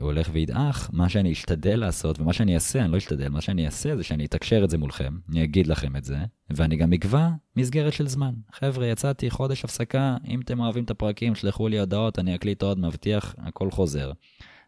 הולך 0.00 0.28
וידעך, 0.32 0.90
מה 0.92 1.08
שאני 1.08 1.32
אשתדל 1.32 1.76
לעשות, 1.80 2.20
ומה 2.20 2.32
שאני 2.32 2.54
אעשה, 2.54 2.84
אני 2.84 2.92
לא 2.92 2.96
אשתדל, 2.96 3.28
מה 3.28 3.40
שאני 3.40 3.66
אעשה 3.66 3.96
זה 3.96 4.02
שאני 4.02 4.24
אתקשר 4.24 4.64
את 4.64 4.70
זה 4.70 4.78
מולכם, 4.78 5.18
אני 5.30 5.44
אגיד 5.44 5.66
לכם 5.66 5.96
את 5.96 6.04
זה, 6.04 6.16
ואני 6.50 6.76
גם 6.76 6.92
אקבע 6.92 7.28
מסגרת 7.56 7.92
של 7.92 8.08
זמן. 8.08 8.34
חבר'ה, 8.52 8.86
יצאתי 8.86 9.30
חודש 9.30 9.64
הפסקה, 9.64 10.16
אם 10.28 10.40
אתם 10.40 10.60
אוהבים 10.60 10.84
את 10.84 10.90
הפרקים, 10.90 11.34
שלחו 11.34 11.68
לי 11.68 11.80
הודעות, 11.80 12.18
אני 12.18 12.34
אקליט 12.34 12.62
עוד, 12.62 12.78
מבטיח, 12.78 13.34
הכל 13.38 13.70
חוזר. 13.70 14.12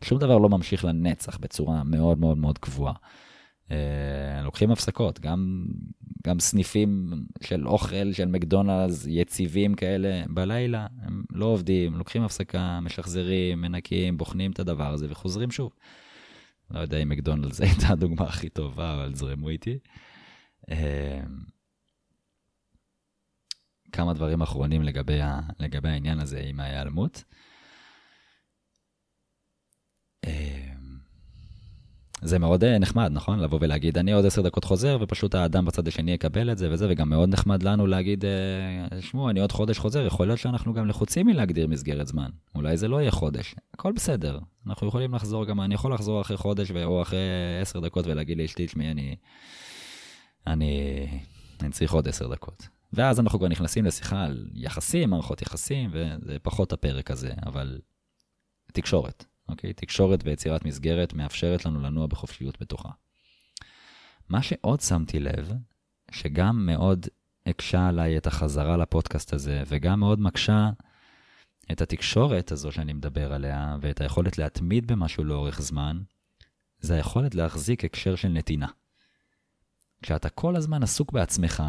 שום 0.05 0.19
דבר 0.19 0.39
לא 0.39 0.49
ממשיך 0.49 0.85
לנצח 0.85 1.39
בצורה 1.39 1.85
מאוד 1.85 2.19
מאוד 2.19 2.39
מאוד 2.39 2.59
קבועה. 2.59 2.95
אה, 3.71 4.43
לוקחים 4.43 4.71
הפסקות, 4.71 5.21
גם, 5.21 5.67
גם 6.27 6.41
סניפים 6.41 7.13
של 7.43 7.69
אוכל, 7.69 8.13
של 8.13 8.29
מקדונלדס, 8.29 9.07
יציבים 9.09 9.75
כאלה, 9.75 10.23
בלילה, 10.29 10.87
הם 11.03 11.23
לא 11.33 11.45
עובדים, 11.45 11.95
לוקחים 11.95 12.23
הפסקה, 12.23 12.81
משחזרים, 12.81 13.61
מנקים, 13.61 14.19
בוחנים 14.19 14.51
את 14.51 14.59
הדבר 14.59 14.93
הזה 14.93 15.07
וחוזרים 15.11 15.51
שוב. 15.51 15.73
לא 16.71 16.81
יודע 16.81 16.99
אם 16.99 17.09
מקדונלדס 17.09 17.61
הייתה 17.63 17.89
הדוגמה 17.89 18.25
הכי 18.25 18.49
טובה, 18.49 18.95
אבל 18.95 19.15
זרמו 19.15 19.49
איתי. 19.49 19.79
אה, 20.71 21.21
כמה 23.93 24.15
דברים 24.15 24.43
אחרונים 24.43 24.83
לגבי, 24.83 25.21
ה, 25.21 25.41
לגבי 25.59 25.89
העניין 25.89 26.19
הזה 26.19 26.41
עם 26.41 26.61
ההיעלמות. 26.61 27.25
אה, 30.25 30.68
זה 32.23 32.39
מאוד 32.39 32.65
אה, 32.65 32.79
נחמד, 32.79 33.11
נכון? 33.13 33.41
לבוא 33.41 33.59
ולהגיד, 33.63 33.99
אני 33.99 34.13
עוד 34.13 34.27
עשר 34.27 34.43
דקות 34.43 34.65
חוזר, 34.65 34.99
ופשוט 35.01 35.35
האדם 35.35 35.65
בצד 35.65 35.89
השני 35.89 36.13
יקבל 36.13 36.53
את 36.53 36.59
זה 36.59 36.69
וזה, 36.71 36.87
וגם 36.91 37.09
מאוד 37.09 37.29
נחמד 37.29 37.63
לנו 37.63 37.87
להגיד, 37.87 38.25
אה, 38.25 39.01
שמעו, 39.01 39.31
אני 39.31 39.41
עוד 39.41 39.53
חודש 39.53 39.79
חוזר, 39.79 40.07
יכול 40.07 40.27
להיות 40.27 40.39
שאנחנו 40.39 40.75
גם 40.75 40.87
לחוצים 40.87 41.27
מלהגדיר 41.27 41.67
מסגרת 41.67 42.07
זמן. 42.07 42.29
אולי 42.55 42.77
זה 42.77 42.89
לא 42.89 43.01
יהיה 43.01 43.11
חודש, 43.11 43.55
הכל 43.75 43.93
בסדר. 43.93 44.39
אנחנו 44.67 44.89
יכולים 44.89 45.15
לחזור 45.15 45.45
גם, 45.45 45.61
אני 45.61 45.75
יכול 45.75 45.95
לחזור 45.95 46.21
אחרי 46.21 46.37
חודש 46.37 46.71
או 46.71 47.03
אחרי 47.03 47.19
עשר 47.63 47.81
דקות 47.81 48.07
ולהגיד 48.07 48.39
לאשתי, 48.39 48.67
תשמעי, 48.67 48.91
אני, 48.91 49.17
אני, 50.47 51.07
אני 51.61 51.71
צריך 51.71 51.93
עוד 51.93 52.09
עשר 52.09 52.29
דקות. 52.29 52.69
ואז 52.93 53.21
אנחנו 53.21 53.39
כבר 53.39 53.49
נכנסים 53.49 53.85
לשיחה 53.85 54.25
על 54.25 54.47
יחסים, 54.55 55.11
מערכות 55.11 55.43
יחסים, 55.43 55.91
וזה 55.93 56.37
פחות 56.43 56.73
הפרק 56.73 57.11
הזה, 57.11 57.33
אבל 57.47 57.79
תקשורת. 58.73 59.25
אוקיי? 59.49 59.73
תקשורת 59.73 60.21
ויצירת 60.25 60.65
מסגרת 60.65 61.13
מאפשרת 61.13 61.65
לנו 61.65 61.81
לנוע 61.81 62.07
בחופשיות 62.07 62.61
בתוכה. 62.61 62.89
מה 64.29 64.43
שעוד 64.43 64.81
שמתי 64.81 65.21
לב, 65.21 65.53
שגם 66.11 66.67
מאוד 66.67 67.07
הקשה 67.47 67.89
עליי 67.89 68.17
את 68.17 68.27
החזרה 68.27 68.77
לפודקאסט 68.77 69.33
הזה, 69.33 69.63
וגם 69.67 70.01
מאוד 70.01 70.21
מקשה 70.21 70.71
את 71.73 71.81
התקשורת 71.81 72.53
הזו 72.53 72.73
שאני 72.73 72.93
מדבר 72.93 73.33
עליה, 73.33 73.77
ואת 73.81 74.01
היכולת 74.01 74.39
להתמיד 74.39 74.87
במשהו 74.87 75.25
לאורך 75.25 75.63
זמן, 75.63 76.01
זה 76.81 76.95
היכולת 76.95 77.35
להחזיק 77.35 77.85
הקשר 77.85 78.15
של 78.15 78.29
נתינה. 78.29 78.67
כשאתה 80.03 80.29
כל 80.29 80.57
הזמן 80.57 80.83
עסוק 80.83 81.13
בעצמך, 81.13 81.63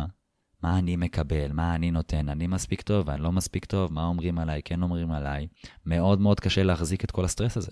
מה 0.63 0.79
אני 0.79 0.95
מקבל, 0.95 1.51
מה 1.51 1.75
אני 1.75 1.91
נותן, 1.91 2.29
אני 2.29 2.47
מספיק 2.47 2.81
טוב, 2.81 3.09
אני 3.09 3.21
לא 3.21 3.31
מספיק 3.31 3.65
טוב, 3.65 3.93
מה 3.93 4.05
אומרים 4.05 4.39
עליי, 4.39 4.61
כן 4.65 4.83
אומרים 4.83 5.11
עליי, 5.11 5.47
מאוד 5.85 6.21
מאוד 6.21 6.39
קשה 6.39 6.63
להחזיק 6.63 7.03
את 7.03 7.11
כל 7.11 7.25
הסטרס 7.25 7.57
הזה. 7.57 7.71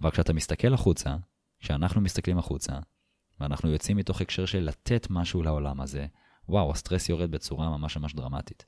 אבל 0.00 0.10
כשאתה 0.10 0.32
מסתכל 0.32 0.74
החוצה, 0.74 1.16
כשאנחנו 1.60 2.00
מסתכלים 2.00 2.38
החוצה, 2.38 2.72
ואנחנו 3.40 3.70
יוצאים 3.70 3.96
מתוך 3.96 4.20
הקשר 4.20 4.46
של 4.46 4.60
לתת 4.60 5.06
משהו 5.10 5.42
לעולם 5.42 5.80
הזה, 5.80 6.06
וואו, 6.48 6.72
הסטרס 6.72 7.08
יורד 7.08 7.30
בצורה 7.30 7.68
ממש 7.68 7.96
ממש 7.96 8.14
דרמטית. 8.14 8.64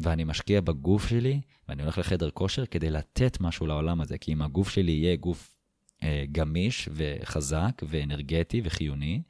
ואני 0.00 0.24
משקיע 0.24 0.60
בגוף 0.60 1.08
שלי, 1.08 1.40
ואני 1.68 1.82
הולך 1.82 1.98
לחדר 1.98 2.30
כושר 2.30 2.66
כדי 2.66 2.90
לתת 2.90 3.40
משהו 3.40 3.66
לעולם 3.66 4.00
הזה, 4.00 4.18
כי 4.18 4.32
אם 4.32 4.42
הגוף 4.42 4.68
שלי 4.68 4.92
יהיה 4.92 5.16
גוף 5.16 5.54
אה, 6.02 6.24
גמיש 6.32 6.88
וחזק 6.92 7.82
ואנרגטי 7.88 8.60
וחיוני, 8.64 9.22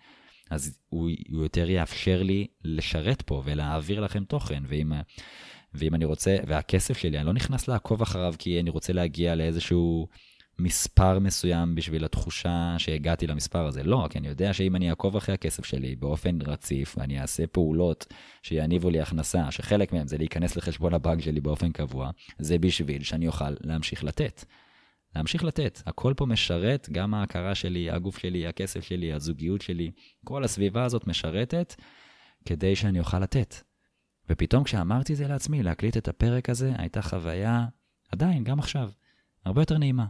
אז 0.53 0.79
הוא, 0.89 1.11
הוא 1.31 1.43
יותר 1.43 1.71
יאפשר 1.71 2.23
לי 2.23 2.47
לשרת 2.65 3.23
פה 3.23 3.43
ולהעביר 3.45 4.01
לכם 4.01 4.25
תוכן. 4.25 4.63
ואם, 4.69 4.93
ואם 5.75 5.95
אני 5.95 6.05
רוצה, 6.05 6.37
והכסף 6.47 6.99
שלי, 6.99 7.19
אני 7.19 7.27
לא 7.27 7.33
נכנס 7.33 7.69
לעקוב 7.69 8.03
אחריו 8.03 8.35
כי 8.39 8.61
אני 8.61 8.71
רוצה 8.71 8.93
להגיע 8.93 9.35
לאיזשהו 9.35 10.09
מספר 10.59 11.19
מסוים 11.19 11.75
בשביל 11.75 12.05
התחושה 12.05 12.75
שהגעתי 12.79 13.27
למספר 13.27 13.67
הזה. 13.67 13.83
לא, 13.83 14.07
כי 14.11 14.19
אני 14.19 14.29
יודע 14.29 14.53
שאם 14.53 14.77
אני 14.77 14.91
אעקוב 14.91 15.17
אחרי 15.17 15.35
הכסף 15.35 15.65
שלי 15.65 15.97
באופן 15.97 16.39
רציף, 16.43 16.95
ואני 16.99 17.21
אעשה 17.21 17.47
פעולות 17.47 18.07
שיניבו 18.43 18.91
לי 18.91 19.01
הכנסה, 19.01 19.51
שחלק 19.51 19.93
מהם 19.93 20.07
זה 20.07 20.19
להיכנס 20.19 20.57
לחשבון 20.57 20.95
הבנק 20.95 21.23
שלי 21.23 21.41
באופן 21.41 21.73
קבוע, 21.73 22.11
זה 22.39 22.59
בשביל 22.59 23.03
שאני 23.03 23.27
אוכל 23.27 23.55
להמשיך 23.61 24.05
לתת. 24.05 24.45
להמשיך 25.17 25.45
לתת. 25.45 25.83
הכל 25.87 26.15
פה 26.17 26.27
משרת, 26.27 26.89
גם 26.93 27.15
ההכרה 27.15 27.55
שלי, 27.55 27.91
הגוף 27.91 28.19
שלי, 28.19 28.47
הכסף 28.47 28.81
שלי, 28.81 29.13
הזוגיות 29.13 29.63
שלי, 29.63 29.91
כל 30.25 30.45
הסביבה 30.45 30.85
הזאת 30.85 31.07
משרתת 31.07 31.75
כדי 32.45 32.77
שאני 32.77 33.01
אוכל 33.01 33.19
לתת. 33.19 33.55
ופתאום 34.31 34.65
כשאמרתי 34.65 35.15
זה 35.15 35.29
לעצמי, 35.29 35.63
להקליט 35.63 35.97
את 35.97 36.09
הפרק 36.09 36.51
הזה, 36.51 36.73
הייתה 36.79 37.03
חוויה, 37.03 37.67
עדיין, 38.13 38.45
גם 38.45 38.59
עכשיו, 38.59 38.91
הרבה 39.45 39.63
יותר 39.63 39.79
נעימה. 39.79 40.07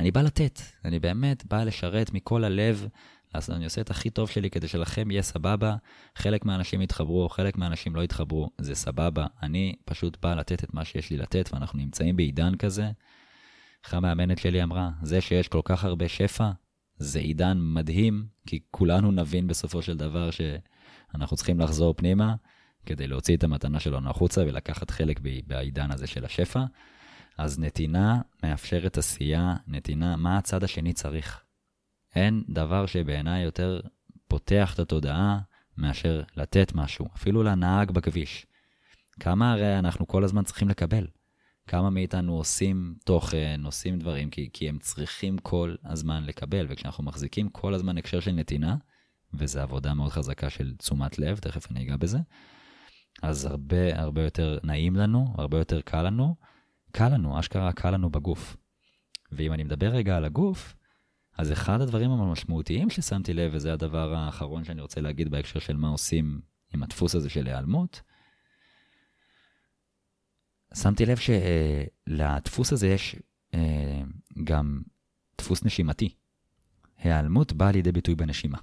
אני 0.00 0.10
בא 0.10 0.22
לתת, 0.22 0.60
אני 0.84 0.98
באמת 0.98 1.46
בא 1.46 1.64
לשרת 1.64 2.12
מכל 2.12 2.44
הלב, 2.44 2.88
אז 3.34 3.50
אני 3.50 3.64
עושה 3.64 3.80
את 3.80 3.90
הכי 3.90 4.10
טוב 4.10 4.30
שלי 4.30 4.50
כדי 4.50 4.68
שלכם 4.68 5.10
יהיה 5.10 5.22
סבבה. 5.22 5.76
חלק 6.16 6.44
מהאנשים 6.44 6.82
יתחברו, 6.82 7.28
חלק 7.28 7.56
מהאנשים 7.56 7.96
לא 7.96 8.04
יתחברו, 8.04 8.50
זה 8.58 8.74
סבבה. 8.74 9.26
אני 9.42 9.74
פשוט 9.84 10.16
בא 10.22 10.34
לתת 10.34 10.64
את 10.64 10.74
מה 10.74 10.84
שיש 10.84 11.10
לי 11.10 11.16
לתת, 11.16 11.50
ואנחנו 11.52 11.78
נמצאים 11.78 12.16
בעידן 12.16 12.56
כזה. 12.56 12.90
איך 13.88 13.94
המאמנת 13.94 14.38
שלי 14.38 14.62
אמרה, 14.62 14.90
זה 15.02 15.20
שיש 15.20 15.48
כל 15.48 15.60
כך 15.64 15.84
הרבה 15.84 16.08
שפע, 16.08 16.50
זה 16.96 17.18
עידן 17.18 17.58
מדהים, 17.60 18.26
כי 18.46 18.60
כולנו 18.70 19.10
נבין 19.10 19.46
בסופו 19.46 19.82
של 19.82 19.96
דבר 19.96 20.30
שאנחנו 20.30 21.36
צריכים 21.36 21.60
לחזור 21.60 21.94
פנימה 21.94 22.34
כדי 22.86 23.06
להוציא 23.06 23.36
את 23.36 23.44
המתנה 23.44 23.80
שלנו 23.80 24.10
החוצה 24.10 24.40
ולקחת 24.40 24.90
חלק 24.90 25.20
בעידן 25.46 25.90
הזה 25.90 26.06
של 26.06 26.24
השפע. 26.24 26.64
אז 27.38 27.58
נתינה 27.58 28.20
מאפשרת 28.42 28.98
עשייה, 28.98 29.56
נתינה, 29.66 30.16
מה 30.16 30.38
הצד 30.38 30.64
השני 30.64 30.92
צריך? 30.92 31.42
אין 32.14 32.44
דבר 32.48 32.86
שבעיניי 32.86 33.42
יותר 33.42 33.80
פותח 34.28 34.74
את 34.74 34.78
התודעה 34.78 35.38
מאשר 35.76 36.22
לתת 36.36 36.72
משהו, 36.74 37.06
אפילו 37.16 37.42
לנהג 37.42 37.90
בכביש. 37.90 38.46
כמה 39.20 39.52
הרי 39.52 39.78
אנחנו 39.78 40.06
כל 40.06 40.24
הזמן 40.24 40.44
צריכים 40.44 40.68
לקבל? 40.68 41.06
כמה 41.68 41.90
מאיתנו 41.90 42.36
עושים 42.36 42.94
תוכן, 43.04 43.60
עושים 43.64 43.98
דברים, 43.98 44.30
כי, 44.30 44.50
כי 44.52 44.68
הם 44.68 44.78
צריכים 44.78 45.38
כל 45.38 45.74
הזמן 45.84 46.24
לקבל, 46.24 46.66
וכשאנחנו 46.68 47.04
מחזיקים 47.04 47.48
כל 47.48 47.74
הזמן 47.74 47.98
הקשר 47.98 48.20
של 48.20 48.32
נתינה, 48.32 48.76
וזו 49.34 49.60
עבודה 49.60 49.94
מאוד 49.94 50.10
חזקה 50.10 50.50
של 50.50 50.76
תשומת 50.76 51.18
לב, 51.18 51.38
תכף 51.38 51.70
אני 51.70 51.82
אגע 51.82 51.96
בזה, 51.96 52.18
אז 53.22 53.44
הרבה 53.44 54.00
הרבה 54.00 54.22
יותר 54.22 54.58
נעים 54.62 54.96
לנו, 54.96 55.34
הרבה 55.38 55.58
יותר 55.58 55.80
קל 55.80 56.02
לנו, 56.02 56.34
קל 56.92 57.08
לנו, 57.08 57.40
אשכרה 57.40 57.72
קל 57.72 57.90
לנו 57.90 58.10
בגוף. 58.10 58.56
ואם 59.32 59.52
אני 59.52 59.64
מדבר 59.64 59.88
רגע 59.88 60.16
על 60.16 60.24
הגוף, 60.24 60.74
אז 61.38 61.52
אחד 61.52 61.80
הדברים 61.80 62.10
המשמעותיים 62.10 62.90
ששמתי 62.90 63.34
לב, 63.34 63.50
וזה 63.54 63.72
הדבר 63.72 64.14
האחרון 64.14 64.64
שאני 64.64 64.80
רוצה 64.80 65.00
להגיד 65.00 65.30
בהקשר 65.30 65.58
של 65.58 65.76
מה 65.76 65.88
עושים 65.88 66.40
עם 66.74 66.82
הדפוס 66.82 67.14
הזה 67.14 67.30
של 67.30 67.46
היעלמות, 67.46 68.02
שמתי 70.82 71.06
לב 71.06 71.18
שלדפוס 71.18 72.72
הזה 72.72 72.88
יש 72.88 73.16
אה, 73.54 74.02
גם 74.44 74.80
דפוס 75.38 75.64
נשימתי. 75.64 76.14
היעלמות 76.98 77.52
באה 77.52 77.72
לידי 77.72 77.92
ביטוי 77.92 78.14
בנשימה. 78.14 78.58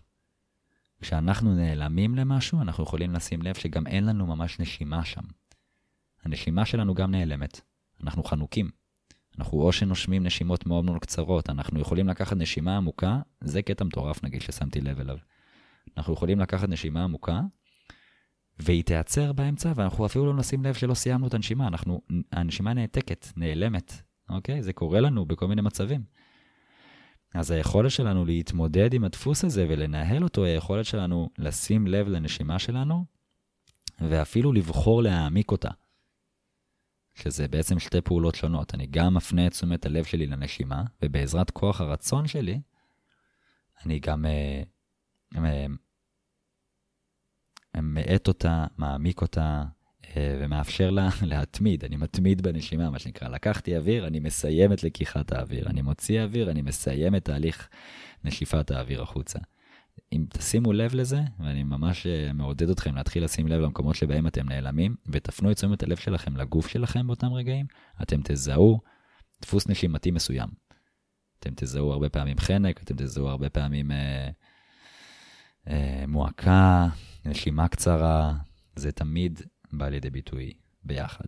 כשאנחנו 1.02 1.56
נעלמים 1.56 2.16
למשהו, 2.16 2.62
אנחנו 2.62 2.84
יכולים 2.84 3.14
לשים 3.14 3.42
לב 3.42 3.56
שגם 3.56 3.88
אין 3.88 4.06
לנו 4.06 4.26
ממש 4.26 4.60
נשימה 4.60 5.06
שם. 5.06 5.22
הנשימה 6.24 6.66
שלנו 6.66 6.94
גם 6.94 7.12
נעלמת. 7.12 7.62
אנחנו 8.04 8.24
חנוקים. 8.24 8.70
אנחנו 9.40 9.62
או 9.62 9.72
שנושמים 9.72 10.24
נשימות 10.24 10.66
מאוד 10.66 10.86
מאוד 10.86 11.02
קצרות, 11.02 11.50
אנחנו 11.50 11.80
יכולים 11.80 12.08
לקחת 12.08 12.38
נשימה 12.38 12.78
עמוקה, 12.78 13.20
זה 13.42 13.62
קטע 13.62 13.84
מטורף 13.84 14.24
נגיד 14.24 14.42
ששמתי 14.42 14.82
לב 14.82 15.00
אליו. 15.00 15.18
אנחנו 15.98 16.14
יכולים 16.14 16.40
לקחת 16.40 16.70
נשימה 16.70 17.04
עמוקה, 17.04 17.42
והיא 18.60 18.84
תיעצר 18.84 19.34
באמצע, 19.34 19.74
ואנחנו 19.76 20.06
אפילו 20.06 20.26
לא 20.26 20.34
נשים 20.34 20.64
לב 20.64 20.74
שלא 20.74 20.94
סיימנו 20.94 21.28
את 21.28 21.34
הנשימה, 21.34 21.68
אנחנו, 21.68 22.02
הנשימה 22.32 22.74
נעתקת, 22.74 23.28
נעלמת, 23.38 23.94
אוקיי? 24.30 24.64
זה 24.64 24.74
קורה 24.74 25.00
לנו 25.00 25.26
בכל 25.26 25.48
מיני 25.48 25.62
מצבים. 25.62 26.04
אז 27.34 27.52
היכולת 27.52 27.92
שלנו 27.92 28.26
להתמודד 28.26 28.94
עם 28.94 29.04
הדפוס 29.04 29.44
הזה 29.46 29.66
ולנהל 29.70 30.24
אותו, 30.24 30.44
היא 30.44 30.54
היכולת 30.54 30.86
שלנו 30.86 31.30
לשים 31.38 31.88
לב 31.88 32.08
לנשימה 32.08 32.60
שלנו, 32.60 33.06
ואפילו 34.02 34.54
לבחור 34.54 35.04
להעמיק 35.04 35.52
אותה. 35.52 35.70
שזה 37.16 37.48
בעצם 37.48 37.80
שתי 37.80 38.02
פעולות 38.02 38.36
שונות. 38.36 38.76
אני 38.76 38.88
גם 38.88 39.14
מפנה 39.14 39.48
את 39.48 39.52
תשומת 39.52 39.86
הלב 39.86 40.04
שלי 40.04 40.28
לנשימה, 40.28 40.84
ובעזרת 41.02 41.52
כוח 41.52 41.82
הרצון 41.82 42.28
שלי, 42.28 42.62
אני 43.86 44.00
גם 44.00 44.26
uh, 44.26 45.38
מאט 47.82 48.28
אותה, 48.28 48.66
מעמיק 48.78 49.22
אותה, 49.22 49.64
uh, 50.02 50.08
ומאפשר 50.16 50.90
לה 50.90 51.10
להתמיד. 51.22 51.86
אני 51.86 51.96
מתמיד 51.96 52.42
בנשימה, 52.42 52.90
מה 52.90 53.00
שנקרא. 53.00 53.28
לקחתי 53.28 53.78
אוויר, 53.78 54.08
אני 54.08 54.20
מסיים 54.20 54.74
את 54.74 54.84
לקיחת 54.84 55.32
האוויר. 55.32 55.70
אני 55.70 55.82
מוציא 55.82 56.22
אוויר, 56.22 56.52
אני 56.52 56.62
מסיים 56.62 57.16
את 57.16 57.26
תהליך 57.26 57.70
נשיפת 58.24 58.72
האוויר 58.72 59.02
החוצה. 59.02 59.40
אם 60.14 60.26
תשימו 60.30 60.74
לב 60.74 60.96
לזה, 60.96 61.22
ואני 61.40 61.64
ממש 61.64 62.08
אה, 62.08 62.34
מעודד 62.34 62.70
אתכם 62.70 62.96
להתחיל 62.96 63.24
לשים 63.24 63.48
לב 63.48 63.62
למקומות 63.62 63.96
שבהם 63.96 64.28
אתם 64.28 64.50
נעלמים, 64.50 64.96
ותפנו 65.06 65.52
את 65.52 65.56
תשומת 65.56 65.84
הלב 65.84 65.98
שלכם 65.98 66.38
לגוף 66.38 66.68
שלכם 66.68 67.08
באותם 67.08 67.34
רגעים, 67.34 67.66
אתם 68.02 68.22
תזהו 68.24 68.80
דפוס 69.42 69.68
נשימתי 69.68 70.12
מסוים. 70.12 70.50
אתם 71.40 71.50
תזהו 71.56 71.92
הרבה 71.92 72.10
פעמים 72.10 72.38
חנק, 72.38 72.84
אתם 72.84 72.96
תזהו 72.98 73.28
הרבה 73.28 73.50
פעמים 73.50 73.92
אה, 73.92 74.30
אה, 75.68 76.04
מועקה, 76.08 76.88
נשימה 77.26 77.68
קצרה, 77.68 78.34
זה 78.76 78.92
תמיד 78.92 79.42
בא 79.74 79.90
לידי 79.90 80.10
ביטוי 80.10 80.54
ביחד. 80.84 81.26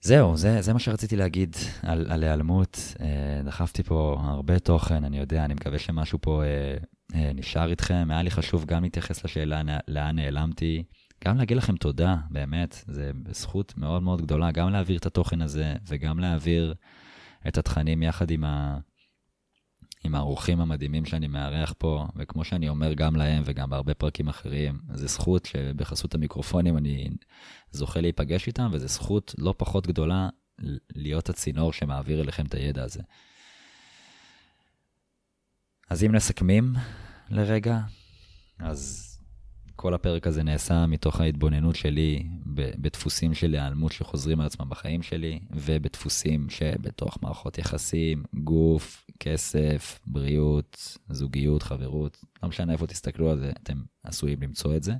זהו, 0.00 0.36
זה, 0.36 0.62
זה 0.62 0.72
מה 0.72 0.78
שרציתי 0.78 1.16
להגיד 1.16 1.56
על, 1.82 2.06
על 2.10 2.22
היעלמות. 2.22 2.94
אה, 3.00 3.42
דחפתי 3.44 3.82
פה 3.82 4.16
הרבה 4.20 4.58
תוכן, 4.58 5.04
אני 5.04 5.18
יודע, 5.18 5.44
אני 5.44 5.54
מקווה 5.54 5.78
שמשהו 5.78 6.18
פה 6.22 6.42
אה, 6.44 6.76
אה, 7.14 7.32
נשאר 7.34 7.70
איתכם. 7.70 8.06
היה 8.10 8.22
לי 8.22 8.30
חשוב 8.30 8.64
גם 8.64 8.82
להתייחס 8.82 9.24
לשאלה 9.24 9.62
לאן 9.88 10.16
נעלמתי, 10.16 10.84
גם 11.24 11.38
להגיד 11.38 11.56
לכם 11.56 11.76
תודה, 11.76 12.16
באמת, 12.30 12.84
זה 12.86 13.10
זכות 13.30 13.78
מאוד 13.78 14.02
מאוד 14.02 14.22
גדולה, 14.22 14.52
גם 14.52 14.70
להעביר 14.70 14.98
את 14.98 15.06
התוכן 15.06 15.42
הזה 15.42 15.74
וגם 15.88 16.18
להעביר 16.20 16.74
את 17.48 17.58
התכנים 17.58 18.02
יחד 18.02 18.30
עם, 18.30 18.44
ה, 18.44 18.78
עם 20.04 20.14
האורחים 20.14 20.60
המדהימים 20.60 21.04
שאני 21.04 21.26
מארח 21.26 21.74
פה, 21.78 22.06
וכמו 22.16 22.44
שאני 22.44 22.68
אומר 22.68 22.92
גם 22.92 23.16
להם 23.16 23.42
וגם 23.46 23.70
בהרבה 23.70 23.94
פרקים 23.94 24.28
אחרים, 24.28 24.78
זו 24.94 25.08
זכות 25.08 25.46
שבחסות 25.46 26.14
המיקרופונים 26.14 26.76
אני 26.76 27.08
זוכה 27.70 28.00
להיפגש 28.00 28.46
איתם, 28.46 28.68
וזו 28.72 28.88
זכות 28.88 29.34
לא 29.38 29.54
פחות 29.56 29.86
גדולה 29.86 30.28
להיות 30.94 31.28
הצינור 31.28 31.72
שמעביר 31.72 32.20
אליכם 32.20 32.46
את 32.46 32.54
הידע 32.54 32.84
הזה. 32.84 33.02
אז 35.90 36.04
אם 36.04 36.14
נסכמים 36.14 36.74
לרגע, 37.30 37.80
אז 38.58 39.10
כל 39.76 39.94
הפרק 39.94 40.26
הזה 40.26 40.42
נעשה 40.42 40.86
מתוך 40.86 41.20
ההתבוננות 41.20 41.76
שלי 41.76 42.26
בדפוסים 42.46 43.34
של 43.34 43.52
היעלמות 43.52 43.92
שחוזרים 43.92 44.40
על 44.40 44.46
עצמם 44.46 44.68
בחיים 44.68 45.02
שלי, 45.02 45.40
ובדפוסים 45.50 46.50
שבתוך 46.50 47.18
מערכות 47.22 47.58
יחסים, 47.58 48.24
גוף, 48.34 49.03
כסף, 49.20 50.00
בריאות, 50.06 50.98
זוגיות, 51.08 51.62
חברות, 51.62 52.24
לא 52.42 52.48
משנה 52.48 52.72
איפה 52.72 52.86
תסתכלו 52.86 53.30
על 53.30 53.38
זה, 53.38 53.52
אתם 53.62 53.82
עשויים 54.02 54.42
למצוא 54.42 54.76
את 54.76 54.82
זה. 54.82 54.92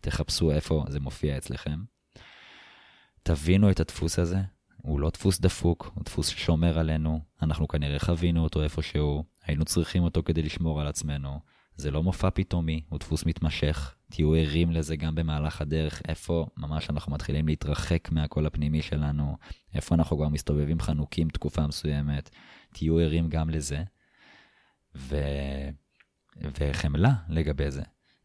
תחפשו 0.00 0.50
איפה 0.50 0.84
זה 0.88 1.00
מופיע 1.00 1.36
אצלכם. 1.36 1.80
תבינו 3.22 3.70
את 3.70 3.80
הדפוס 3.80 4.18
הזה, 4.18 4.38
הוא 4.76 5.00
לא 5.00 5.10
דפוס 5.10 5.40
דפוק, 5.40 5.92
הוא 5.94 6.04
דפוס 6.04 6.28
ששומר 6.28 6.78
עלינו, 6.78 7.20
אנחנו 7.42 7.68
כנראה 7.68 7.98
חווינו 7.98 8.42
אותו 8.42 8.62
איפשהו, 8.62 9.24
היינו 9.44 9.64
צריכים 9.64 10.02
אותו 10.02 10.22
כדי 10.22 10.42
לשמור 10.42 10.80
על 10.80 10.86
עצמנו. 10.86 11.40
זה 11.76 11.90
לא 11.90 12.02
מופע 12.02 12.30
פתאומי, 12.30 12.82
הוא 12.88 12.98
דפוס 12.98 13.26
מתמשך. 13.26 13.94
תהיו 14.10 14.34
ערים 14.34 14.70
לזה 14.70 14.96
גם 14.96 15.14
במהלך 15.14 15.60
הדרך, 15.60 16.02
איפה 16.08 16.46
ממש 16.56 16.90
אנחנו 16.90 17.12
מתחילים 17.12 17.46
להתרחק 17.46 18.08
מהקול 18.12 18.46
הפנימי 18.46 18.82
שלנו, 18.82 19.36
איפה 19.74 19.94
אנחנו 19.94 20.16
כבר 20.16 20.28
מסתובבים 20.28 20.80
חנוקים 20.80 21.28
תקופה 21.28 21.66
מסוימת. 21.66 22.30
תהיו 22.72 22.98
ערים 22.98 23.28
גם 23.28 23.50
לזה. 23.50 23.82
ו... 24.94 25.16
וחמלה 26.60 27.12
לגבי 27.28 27.70
זה. 27.70 27.82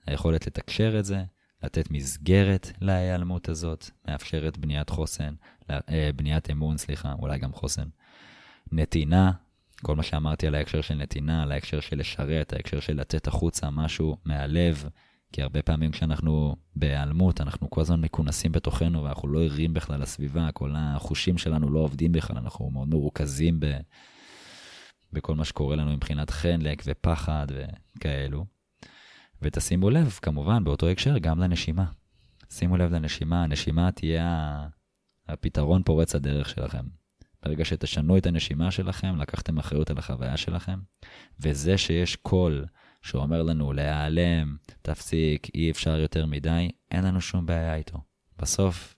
היכולת 0.07 0.47
לתקשר 0.47 0.99
את 0.99 1.05
זה, 1.05 1.23
לתת 1.63 1.91
מסגרת 1.91 2.71
להיעלמות 2.81 3.49
הזאת, 3.49 3.89
מאפשרת 4.07 4.57
בניית 4.57 4.89
חוסן, 4.89 5.33
אה, 5.69 6.09
בניית 6.15 6.49
אמון, 6.51 6.77
סליחה, 6.77 7.13
אולי 7.19 7.39
גם 7.39 7.53
חוסן. 7.53 7.87
נתינה, 8.71 9.31
כל 9.81 9.95
מה 9.95 10.03
שאמרתי 10.03 10.47
על 10.47 10.55
ההקשר 10.55 10.81
של 10.81 10.95
נתינה, 10.95 11.43
על 11.43 11.51
ההקשר 11.51 11.79
של 11.79 11.99
לשרת, 11.99 12.53
ההקשר 12.53 12.79
של 12.79 12.99
לתת 12.99 13.27
החוצה 13.27 13.69
משהו 13.69 14.17
מהלב, 14.25 14.89
כי 15.31 15.41
הרבה 15.41 15.61
פעמים 15.61 15.91
כשאנחנו 15.91 16.55
בהיעלמות, 16.75 17.41
אנחנו 17.41 17.69
כל 17.69 17.81
הזמן 17.81 18.01
מכונסים 18.01 18.51
בתוכנו 18.51 19.03
ואנחנו 19.03 19.27
לא 19.27 19.43
ערים 19.43 19.73
בכלל 19.73 20.01
לסביבה, 20.01 20.51
כל 20.51 20.73
החושים 20.77 21.37
שלנו 21.37 21.71
לא 21.71 21.79
עובדים 21.79 22.11
בכלל, 22.11 22.37
אנחנו 22.37 22.69
מאוד 22.69 22.87
מרוכזים 22.87 23.59
ב... 23.59 23.65
בכל 25.15 25.35
מה 25.35 25.45
שקורה 25.45 25.75
לנו 25.75 25.91
מבחינת 25.91 26.29
חנק 26.29 26.83
ופחד 26.85 27.47
וכאלו. 27.97 28.45
ותשימו 29.41 29.89
לב, 29.89 30.19
כמובן, 30.21 30.63
באותו 30.63 30.89
הקשר, 30.89 31.17
גם 31.17 31.39
לנשימה. 31.39 31.85
שימו 32.49 32.77
לב 32.77 32.93
לנשימה, 32.93 33.43
הנשימה 33.43 33.91
תהיה 33.91 34.67
הפתרון 35.27 35.83
פורץ 35.83 36.15
הדרך 36.15 36.49
שלכם. 36.49 36.85
ברגע 37.43 37.65
שתשנו 37.65 38.17
את 38.17 38.25
הנשימה 38.25 38.71
שלכם, 38.71 39.15
לקחתם 39.15 39.57
אחריות 39.57 39.89
על 39.89 39.97
החוויה 39.97 40.37
שלכם, 40.37 40.79
וזה 41.39 41.77
שיש 41.77 42.15
קול 42.15 42.65
שאומר 43.01 43.43
לנו 43.43 43.73
להיעלם, 43.73 44.57
תפסיק, 44.81 45.47
אי 45.55 45.71
אפשר 45.71 45.99
יותר 45.99 46.25
מדי, 46.25 46.69
אין 46.91 47.03
לנו 47.03 47.21
שום 47.21 47.45
בעיה 47.45 47.75
איתו. 47.75 47.97
בסוף, 48.39 48.95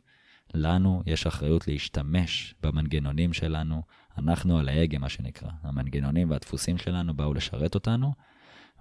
לנו 0.54 1.04
יש 1.06 1.28
אחריות 1.28 1.68
להשתמש 1.68 2.56
במנגנונים 2.64 3.34
שלנו, 3.34 3.82
אנחנו 4.18 4.60
על 4.60 4.70
ההגה, 4.70 4.98
מה 4.98 5.10
שנקרא. 5.10 5.50
המנגנונים 5.62 6.32
והדפוסים 6.32 6.78
שלנו 6.78 7.14
באו 7.14 7.34
לשרת 7.34 7.76
אותנו, 7.76 8.14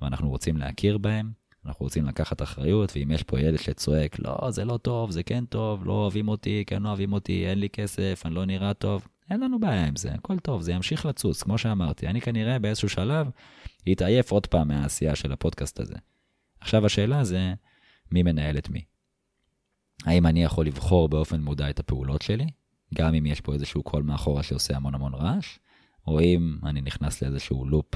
ואנחנו 0.03 0.29
רוצים 0.29 0.57
להכיר 0.57 0.99
בהם, 0.99 1.33
אנחנו 1.67 1.85
רוצים 1.85 2.05
לקחת 2.05 2.43
אחריות, 2.43 2.93
ואם 2.97 3.11
יש 3.11 3.23
פה 3.23 3.41
ילד 3.41 3.59
שצועק, 3.59 4.19
לא, 4.19 4.51
זה 4.51 4.65
לא 4.65 4.77
טוב, 4.77 5.11
זה 5.11 5.23
כן 5.23 5.45
טוב, 5.45 5.87
לא 5.87 5.93
אוהבים 5.93 6.29
אותי, 6.29 6.65
כן 6.67 6.83
לא 6.83 6.89
אוהבים 6.89 7.13
אותי, 7.13 7.47
אין 7.47 7.59
לי 7.59 7.69
כסף, 7.69 8.23
אני 8.25 8.35
לא 8.35 8.45
נראה 8.45 8.75
טוב, 8.75 9.09
אין 9.31 9.41
לנו 9.41 9.61
בעיה 9.61 9.87
עם 9.87 9.97
זה, 9.97 10.13
הכל 10.15 10.39
טוב, 10.39 10.63
זה 10.63 10.73
ימשיך 10.73 11.07
לצוץ, 11.07 11.43
כמו 11.43 11.59
שאמרתי. 11.59 12.07
אני 12.07 12.21
כנראה 12.21 12.59
באיזשהו 12.59 12.89
שלב 12.89 13.31
אתעייף 13.93 14.33
עוד 14.33 14.47
פעם 14.47 14.69
מהעשייה 14.69 15.17
של 15.17 15.33
הפודקאסט 15.33 15.81
הזה. 15.81 15.95
עכשיו 16.61 16.87
השאלה 16.87 17.25
זה, 17.25 17.55
מי 18.13 18.23
מנהל 18.23 18.59
את 18.59 18.71
מי? 18.71 18.85
האם 20.05 20.27
אני 20.27 20.45
יכול 20.45 20.67
לבחור 20.67 21.09
באופן 21.09 21.41
מודע 21.41 21.71
את 21.71 21.81
הפעולות 21.81 22.23
שלי, 22.23 22.47
גם 22.95 23.15
אם 23.15 23.27
יש 23.27 23.41
פה 23.41 23.55
איזשהו 23.55 23.83
קול 23.83 24.03
מאחורה 24.03 24.43
שעושה 24.43 24.77
המון 24.77 24.95
המון 24.95 25.15
רעש, 25.15 25.59
או 26.07 26.21
אם 26.21 26.59
אני 26.65 26.81
נכנס 26.81 27.23
לאיזשהו 27.23 27.65
לופ 27.65 27.95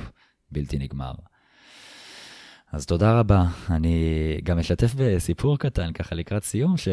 בלתי 0.51 0.79
נגמר. 0.79 1.13
אז 2.73 2.87
תודה 2.87 3.21
רבה. 3.21 3.45
אני 3.71 3.95
גם 4.43 4.59
אשתף 4.59 4.95
בסיפור 4.97 5.59
קטן, 5.59 5.93
ככה 5.93 6.15
לקראת 6.15 6.45
סיום, 6.45 6.77
ש... 6.77 6.89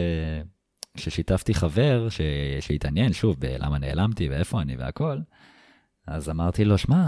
ששיתפתי 0.98 1.54
חבר 1.54 2.10
ש... 2.10 2.22
שהתעניין, 2.60 3.14
שוב, 3.14 3.36
בלמה 3.40 3.78
נעלמתי 3.78 4.30
ואיפה 4.30 4.62
אני 4.62 4.76
והכל, 4.76 5.18
אז 6.08 6.30
אמרתי 6.30 6.66
לו, 6.66 6.78
שמע, 6.78 7.08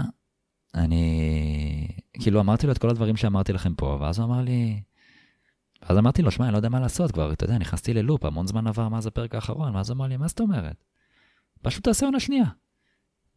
אני... 0.74 1.88
כאילו, 2.12 2.40
אמרתי 2.40 2.66
לו 2.66 2.72
את 2.72 2.78
כל 2.78 2.90
הדברים 2.90 3.16
שאמרתי 3.16 3.52
לכם 3.52 3.74
פה, 3.74 3.98
ואז 4.00 4.18
הוא 4.18 4.26
אמר 4.26 4.40
לי... 4.40 4.82
ואז 5.82 5.98
אמרתי 5.98 6.22
לו, 6.22 6.30
שמע, 6.30 6.44
אני 6.44 6.52
לא 6.52 6.58
יודע 6.58 6.68
מה 6.68 6.80
לעשות 6.80 7.12
כבר, 7.12 7.32
אתה 7.32 7.44
יודע, 7.44 7.58
נכנסתי 7.58 7.94
ללופ, 7.94 8.24
המון 8.24 8.46
זמן 8.46 8.66
עבר 8.66 8.88
מאז 8.88 9.06
הפרק 9.06 9.34
האחרון, 9.34 9.76
ואז 9.76 9.90
אמר 9.90 10.06
לי, 10.06 10.16
מה 10.16 10.28
זאת 10.28 10.40
אומרת? 10.40 10.84
פשוט 11.62 11.84
תעשה 11.84 12.06
עונה 12.06 12.20
שנייה. 12.20 12.44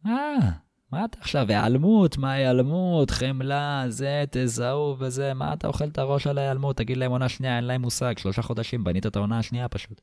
אה, 0.06 0.36
מה 0.92 1.04
אתה 1.04 1.18
עכשיו, 1.20 1.46
היעלמות, 1.48 2.18
מה 2.18 2.32
היעלמות, 2.32 3.10
חמלה, 3.10 3.84
זה, 3.88 4.24
תזהו 4.30 4.96
וזה, 4.98 5.34
מה 5.34 5.52
אתה 5.52 5.68
אוכל 5.68 5.84
את 5.84 5.98
הראש 5.98 6.26
על 6.26 6.38
ההיעלמות, 6.38 6.76
תגיד 6.76 6.96
להם 6.96 7.10
עונה 7.10 7.28
שנייה, 7.28 7.56
אין 7.56 7.64
להם 7.64 7.82
מושג, 7.82 8.18
שלושה 8.18 8.42
חודשים, 8.42 8.84
בנית 8.84 9.06
את 9.06 9.16
העונה 9.16 9.38
השנייה 9.38 9.68
פשוט. 9.68 10.00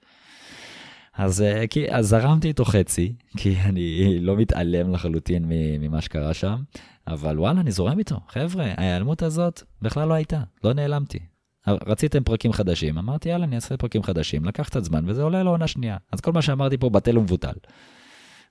אז, 1.14 1.42
אה, 1.42 1.68
כי, 1.68 1.92
אז 1.92 2.08
זרמתי 2.08 2.48
איתו 2.48 2.66
חצי, 2.66 3.14
כי 3.38 3.56
אני 3.66 4.20
לא 4.20 4.36
מתעלם 4.36 4.92
לחלוטין 4.92 5.46
ממה 5.80 6.02
שקרה 6.02 6.34
שם, 6.34 6.62
אבל 7.08 7.40
וואלה, 7.40 7.62
אני 7.62 7.72
זורם 7.72 8.00
איתו. 8.00 8.20
חבר'ה, 8.28 8.66
ההיעלמות 8.78 9.22
הזאת 9.22 9.62
בכלל 9.82 10.08
לא 10.08 10.14
הייתה, 10.14 10.42
לא 10.64 10.74
נעלמתי. 10.74 11.20
רציתם 11.68 12.24
פרקים 12.24 12.54
חדשים, 12.54 12.98
אמרתי, 12.98 13.30
יאללה, 13.30 13.46
אני 13.46 13.56
אעשה 13.56 13.78
פרקים 13.78 14.04
חדשים, 14.04 14.46
לקח 14.46 14.66
קצת 14.66 14.84
זמן, 14.84 15.10
וזה 15.10 15.24
עולה 15.24 15.44
לעונה 15.44 15.68
שנייה. 15.68 15.98
אז 16.12 16.22
כל 16.22 16.32
מה 16.32 16.42
שאמרתי 16.42 16.78
פה 16.78 16.90
בטל 16.90 17.18
ומבוטל. 17.18 17.54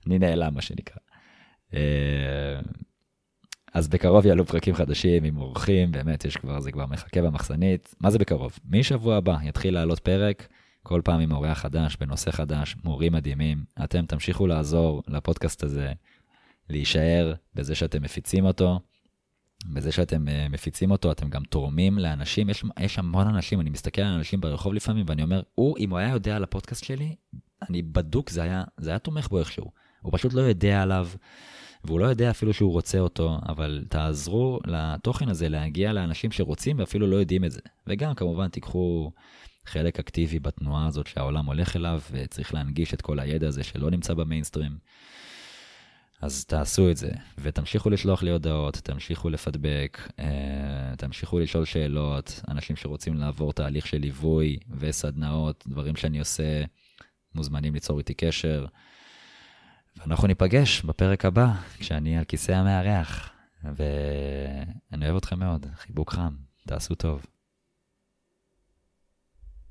אני 0.07 0.19
נעלם, 0.19 0.53
מה 0.53 0.61
שנקרא. 0.61 0.97
אה, 1.73 2.59
אז 3.73 3.87
בקרוב 3.87 4.25
יעלו 4.25 4.45
פרקים 4.45 4.75
חדשים 4.75 5.23
עם 5.23 5.37
אורחים, 5.37 5.91
באמת, 5.91 6.25
יש 6.25 6.37
כבר, 6.37 6.59
זה 6.59 6.71
כבר 6.71 6.85
מחכה 6.85 7.21
במחסנית. 7.21 7.95
מה 7.99 8.09
זה 8.09 8.19
בקרוב? 8.19 8.59
משבוע 8.69 9.15
הבא 9.15 9.37
יתחיל 9.43 9.73
לעלות 9.73 9.99
פרק, 9.99 10.47
כל 10.83 11.01
פעם 11.03 11.19
עם 11.19 11.31
אורח 11.31 11.57
חדש, 11.57 11.97
בנושא 11.99 12.31
חדש, 12.31 12.75
מורים 12.83 13.13
מדהימים. 13.13 13.63
אתם 13.83 14.05
תמשיכו 14.05 14.47
לעזור 14.47 15.03
לפודקאסט 15.07 15.63
הזה, 15.63 15.91
להישאר 16.69 17.33
בזה 17.55 17.75
שאתם 17.75 18.01
מפיצים 18.01 18.45
אותו. 18.45 18.79
בזה 19.65 19.91
שאתם 19.91 20.27
uh, 20.27 20.51
מפיצים 20.51 20.91
אותו, 20.91 21.11
אתם 21.11 21.29
גם 21.29 21.43
תורמים 21.43 21.97
לאנשים, 21.97 22.49
יש, 22.49 22.63
יש 22.79 22.99
המון 22.99 23.27
אנשים, 23.27 23.61
אני 23.61 23.69
מסתכל 23.69 24.01
על 24.01 24.13
אנשים 24.13 24.41
ברחוב 24.41 24.73
לפעמים, 24.73 25.05
ואני 25.07 25.23
אומר, 25.23 25.41
הוא, 25.55 25.77
אם 25.77 25.89
הוא 25.89 25.99
היה 25.99 26.09
יודע 26.09 26.35
על 26.35 26.43
הפודקאסט 26.43 26.83
שלי, 26.83 27.15
אני 27.69 27.81
בדוק, 27.81 28.29
זה 28.29 28.43
היה, 28.43 28.63
זה 28.77 28.89
היה 28.89 28.99
תומך 28.99 29.27
בו 29.27 29.39
איכשהו. 29.39 29.71
הוא 30.01 30.13
פשוט 30.13 30.33
לא 30.33 30.41
יודע 30.41 30.81
עליו, 30.81 31.07
והוא 31.83 31.99
לא 31.99 32.05
יודע 32.05 32.29
אפילו 32.29 32.53
שהוא 32.53 32.71
רוצה 32.71 32.99
אותו, 32.99 33.37
אבל 33.47 33.85
תעזרו 33.89 34.59
לתוכן 34.65 35.29
הזה 35.29 35.49
להגיע 35.49 35.93
לאנשים 35.93 36.31
שרוצים 36.31 36.79
ואפילו 36.79 37.07
לא 37.07 37.15
יודעים 37.15 37.45
את 37.45 37.51
זה. 37.51 37.61
וגם, 37.87 38.13
כמובן, 38.13 38.47
תיקחו 38.47 39.11
חלק 39.65 39.99
אקטיבי 39.99 40.39
בתנועה 40.39 40.87
הזאת 40.87 41.07
שהעולם 41.07 41.45
הולך 41.45 41.75
אליו, 41.75 42.01
וצריך 42.11 42.53
להנגיש 42.53 42.93
את 42.93 43.01
כל 43.01 43.19
הידע 43.19 43.47
הזה 43.47 43.63
שלא 43.63 43.91
נמצא 43.91 44.13
במיינסטרים. 44.13 44.71
אז 46.21 46.45
תעשו 46.45 46.91
את 46.91 46.97
זה, 46.97 47.11
ותמשיכו 47.37 47.89
לשלוח 47.89 48.23
לי 48.23 48.31
הודעות, 48.31 48.75
תמשיכו 48.75 49.29
לפדבק, 49.29 50.09
אה, 50.19 50.93
תמשיכו 50.97 51.39
לשאול 51.39 51.65
שאלות, 51.65 52.41
אנשים 52.47 52.75
שרוצים 52.75 53.17
לעבור 53.17 53.53
תהליך 53.53 53.87
של 53.87 53.97
ליווי 53.97 54.57
וסדנאות, 54.69 55.63
דברים 55.67 55.95
שאני 55.95 56.19
עושה, 56.19 56.63
מוזמנים 57.35 57.73
ליצור 57.73 57.99
איתי 57.99 58.13
קשר. 58.13 58.65
ואנחנו 59.97 60.27
ניפגש 60.27 60.81
בפרק 60.81 61.25
הבא, 61.25 61.53
כשאני 61.77 62.17
על 62.17 62.23
כיסא 62.23 62.51
המארח, 62.51 63.29
ואני 63.63 65.05
אוהב 65.05 65.15
אתכם 65.15 65.39
מאוד, 65.39 65.65
חיבוק 65.75 66.11
חם, 66.11 66.33
תעשו 66.67 66.95
טוב. 66.95 67.25